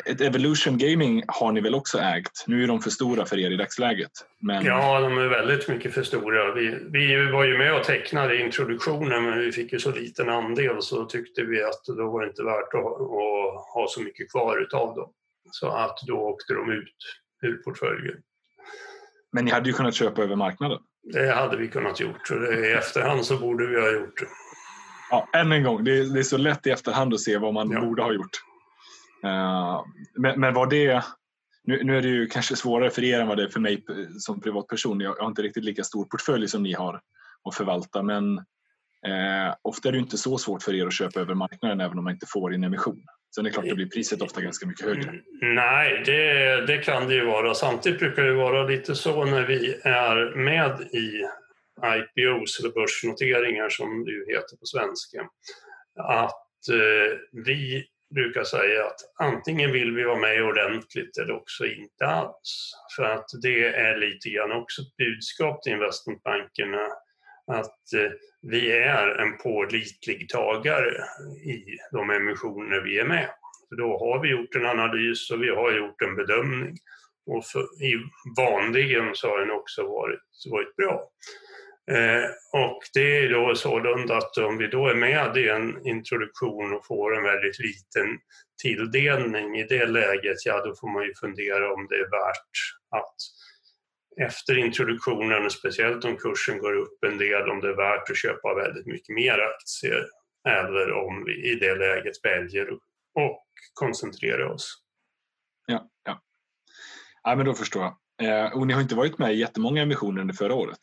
[0.05, 2.45] ett, Evolution Gaming har ni väl också ägt?
[2.47, 4.11] Nu är de för stora för er i dagsläget.
[4.41, 4.65] Men...
[4.65, 6.55] Ja, de är väldigt mycket för stora.
[6.55, 10.83] Vi, vi var ju med och tecknade introduktionen men vi fick ju så liten andel
[10.83, 14.63] så tyckte vi att då var det inte värt att, att ha så mycket kvar
[14.63, 15.13] utav dem.
[15.51, 16.97] Så att då åkte de ut
[17.43, 18.17] ur portföljen.
[19.33, 20.79] Men ni hade ju kunnat köpa över marknaden?
[21.13, 22.31] Det hade vi kunnat gjort.
[22.31, 24.27] I efterhand så borde vi ha gjort det.
[25.11, 27.55] Ja, än en gång, det är, det är så lätt i efterhand att se vad
[27.55, 27.81] man ja.
[27.81, 28.43] borde ha gjort.
[29.27, 31.05] Eh, men, men var det
[31.65, 33.85] nu, nu, är det ju kanske svårare för er än vad det är för mig
[34.19, 35.01] som privatperson.
[35.01, 37.01] Jag har inte riktigt lika stor portfölj som ni har
[37.45, 38.39] att förvalta men
[39.07, 42.05] eh, ofta är det inte så svårt för er att köpa över marknaden även om
[42.05, 43.03] man inte får en emission.
[43.35, 45.09] Sen är det klart, då blir priset ofta ganska mycket högre.
[45.09, 45.23] Mm,
[45.55, 47.55] nej, det, det kan det ju vara.
[47.55, 51.27] Samtidigt brukar det vara lite så när vi är med i
[51.85, 55.21] IPOs eller börsnoteringar som det ju heter på svenska.
[55.99, 57.85] Att eh, vi
[58.17, 62.73] brukar säga att antingen vill vi vara med ordentligt eller också inte alls.
[62.97, 66.87] För att det är lite grann också ett budskap till investmentbankerna
[67.47, 68.11] att eh,
[68.43, 71.05] vi är en pålitlig tagare
[71.45, 73.29] i de emissioner vi är med.
[73.69, 76.77] För då har vi gjort en analys och vi har gjort en bedömning.
[77.27, 77.95] Och för, i,
[78.37, 81.11] vanligen så har den också varit, varit bra.
[81.91, 86.73] Eh, och det är då sålunda att om vi då är med i en introduktion
[86.73, 88.19] och får en väldigt liten
[88.63, 92.51] tilldelning i det läget, ja då får man ju fundera om det är värt
[92.91, 93.17] att
[94.21, 98.55] efter introduktionen, speciellt om kursen går upp en del, om det är värt att köpa
[98.55, 100.07] väldigt mycket mer aktier
[100.49, 103.43] eller om vi i det läget väljer att
[103.75, 104.83] koncentrera oss.
[105.67, 106.23] Ja, ja.
[107.23, 107.95] ja men då förstår jag.
[108.23, 110.79] Eh, och ni har inte varit med i jättemånga emissioner under förra året?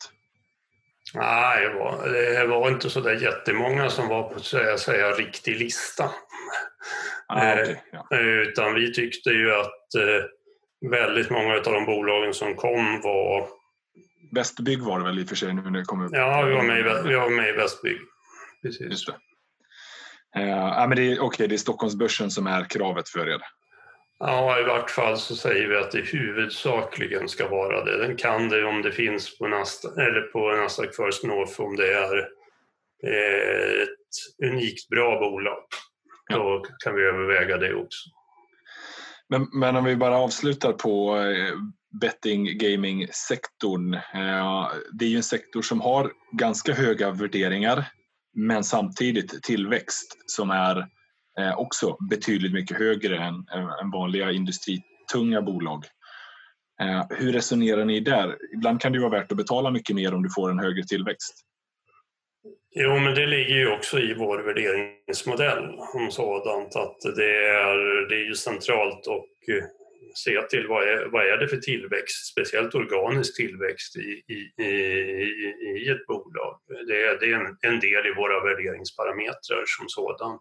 [1.14, 5.56] Nej, det var, det var inte så där jättemånga som var på säga, säga riktig
[5.56, 6.10] lista.
[7.28, 8.08] Ah, okay, ja.
[8.12, 10.24] Eh, utan vi tyckte ju att eh,
[10.90, 13.48] väldigt många av de bolagen som kom var...
[14.32, 16.10] Västbygg var det väl i och för sig nu när det kom upp?
[16.14, 17.98] Ja, vi var med i, vi var med i Västbygg.
[18.62, 18.90] Precis.
[18.90, 19.14] Just det.
[20.40, 23.40] Uh, men det är, okay, det är Stockholmsbörsen som är kravet för er?
[24.26, 28.06] Ja, i vart fall så säger vi att det huvudsakligen ska vara det.
[28.06, 31.92] Den kan det om det finns på Nasdaq, eller på Nasdaq First North om det
[31.92, 32.18] är
[33.06, 35.62] eh, ett unikt bra bolag.
[36.28, 36.36] Ja.
[36.36, 38.10] Då kan vi överväga det också.
[39.28, 41.54] Men, men om vi bara avslutar på eh,
[42.00, 43.94] betting gaming-sektorn.
[43.94, 47.84] Eh, det är ju en sektor som har ganska höga värderingar
[48.34, 50.86] men samtidigt tillväxt som är
[51.38, 53.34] eh, också betydligt mycket högre än,
[53.82, 55.84] än vanliga industritunga bolag.
[56.80, 58.36] Eh, hur resonerar ni där?
[58.54, 61.44] Ibland kan det vara värt att betala mycket mer om du får en högre tillväxt.
[62.76, 65.64] Jo, men det ligger ju också i vår värderingsmodell
[65.94, 69.64] om sådant att det är, det är ju centralt och eh,
[70.14, 74.72] se till vad är, vad är det för tillväxt, speciellt organisk tillväxt i, i, i,
[75.78, 76.60] i ett bolag.
[76.88, 80.38] Det är, det är en, en del i våra värderingsparametrar som sådan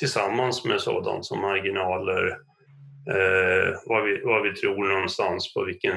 [0.00, 2.26] tillsammans med sådant som marginaler,
[3.14, 5.96] eh, vad, vi, vad vi tror någonstans på vilken,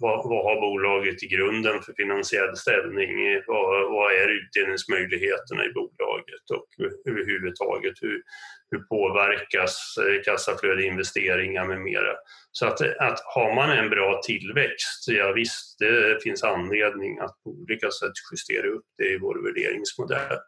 [0.00, 3.10] vad, vad har bolaget i grunden för finansiell ställning,
[3.46, 6.68] vad, vad är utdelningsmöjligheterna i bolaget och
[7.10, 8.22] överhuvudtaget hur,
[8.70, 12.14] hur påverkas eh, kassaflöde, investeringar med mera.
[12.52, 17.50] Så att, att har man en bra tillväxt, ja visst, det finns anledning att på
[17.50, 20.38] olika sätt justera upp det i vår värderingsmodell.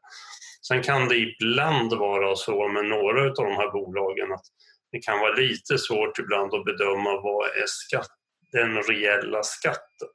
[0.69, 4.47] Sen kan det ibland vara så med några av de här bolagen att
[4.93, 8.11] det kan vara lite svårt ibland att bedöma vad är skatt,
[8.53, 10.09] den reella skatten.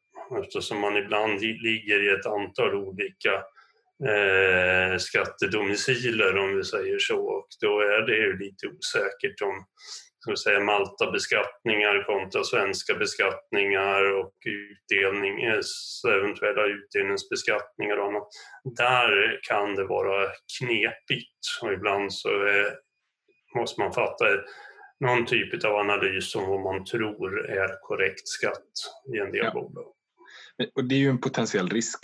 [0.44, 3.34] Eftersom man ibland ligger i ett antal olika
[4.12, 7.20] eh, skattedomiciler om vi säger så.
[7.20, 9.66] Och då är det ju lite osäkert om
[10.22, 15.44] ska säga, Malta-beskattningar kontra svenska beskattningar och utdelning,
[16.08, 18.28] eventuella utdelningsbeskattningar och annat.
[18.78, 20.28] Där kan det vara
[20.60, 22.74] knepigt och ibland så är,
[23.56, 24.26] måste man fatta
[25.00, 28.72] någon typ av analys om vad man tror är korrekt skatt
[29.16, 29.52] i en del ja.
[29.54, 29.94] bolag.
[30.76, 32.00] Och det är ju en potentiell risk.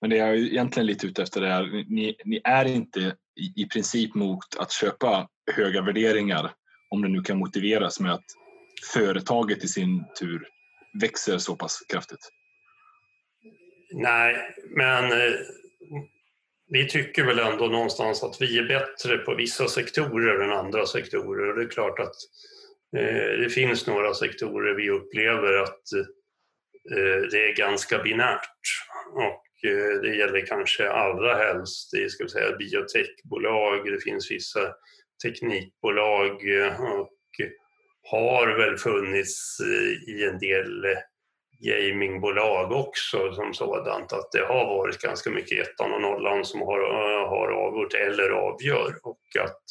[0.00, 3.00] Men det jag är egentligen lite ute efter är, ni, ni är inte
[3.40, 6.52] i, i princip mot att köpa höga värderingar
[6.90, 8.24] om det nu kan motiveras med att
[8.92, 10.48] företaget i sin tur
[11.00, 12.30] växer så pass kraftigt?
[13.92, 15.34] Nej, men eh,
[16.68, 21.48] vi tycker väl ändå någonstans att vi är bättre på vissa sektorer än andra sektorer.
[21.48, 22.14] Och det är klart att
[22.96, 25.92] eh, det finns några sektorer vi upplever att
[26.90, 28.50] eh, det är ganska binärt.
[29.14, 29.44] Och
[30.02, 34.60] det gäller kanske allra helst i ska säga, biotechbolag, det finns vissa
[35.22, 37.10] teknikbolag eh, och
[38.02, 40.98] har väl funnits eh, i en del eh,
[41.58, 46.80] gamingbolag också som sådant att det har varit ganska mycket ettan och nollan som har,
[47.26, 49.62] har avgjort eller avgör och att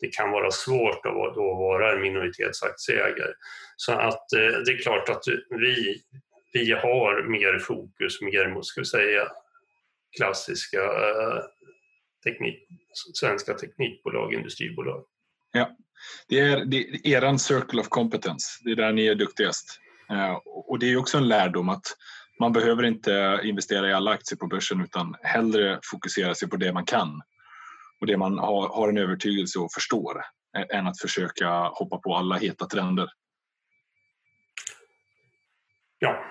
[0.00, 3.32] det kan vara svårt att då vara en minoritetsaktieägare.
[3.76, 6.02] Så att det är klart att vi,
[6.52, 9.28] vi har mer fokus mer mot, ska vi säga,
[10.16, 10.80] klassiska
[12.26, 12.68] teknik,
[13.14, 15.04] svenska teknikbolag, industribolag.
[15.52, 15.76] Ja,
[16.28, 19.80] det är, det är eran circle of competence, det är där ni är duktigast.
[20.10, 21.86] Eh, och det är också en lärdom att
[22.40, 26.72] man behöver inte investera i alla aktier på börsen utan hellre fokusera sig på det
[26.72, 27.22] man kan
[28.00, 30.22] och det man har, har en övertygelse och förstår
[30.72, 33.08] än att försöka hoppa på alla heta trender.
[35.98, 36.24] Ja,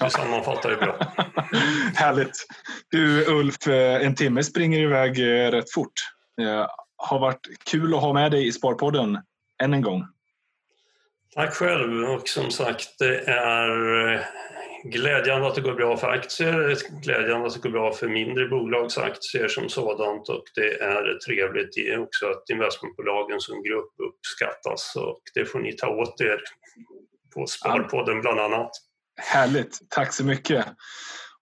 [0.00, 0.98] du sammanfattar det bra.
[1.94, 2.46] Härligt.
[2.90, 5.92] Du Ulf, eh, en timme springer iväg eh, rätt fort.
[6.96, 7.40] Har varit
[7.70, 9.18] kul att ha med dig i Sparpodden
[9.62, 10.04] än en gång.
[11.34, 14.20] Tack själv och som sagt det är eh,
[14.84, 19.48] glädjande att det går bra för aktier, glädjande att det går bra för mindre bolagsaktier
[19.48, 25.58] som sådant och det är trevligt också att investmentbolagen som grupp uppskattas och det får
[25.58, 26.40] ni ta åt er
[27.34, 28.70] på Sparpodden bland annat.
[29.16, 30.66] Härligt, tack så mycket.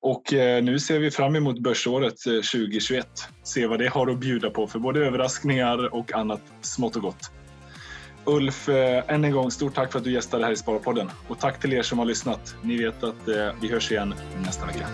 [0.01, 3.09] Och eh, nu ser vi fram emot börsåret eh, 2021.
[3.43, 7.31] Se vad det har att bjuda på för både överraskningar och annat smått och gott.
[8.25, 11.39] Ulf, eh, än en gång stort tack för att du gästade här i Sparpodden och
[11.39, 12.55] tack till er som har lyssnat.
[12.62, 13.29] Ni vet att
[13.61, 14.14] vi hörs igen
[14.45, 14.87] nästa vecka.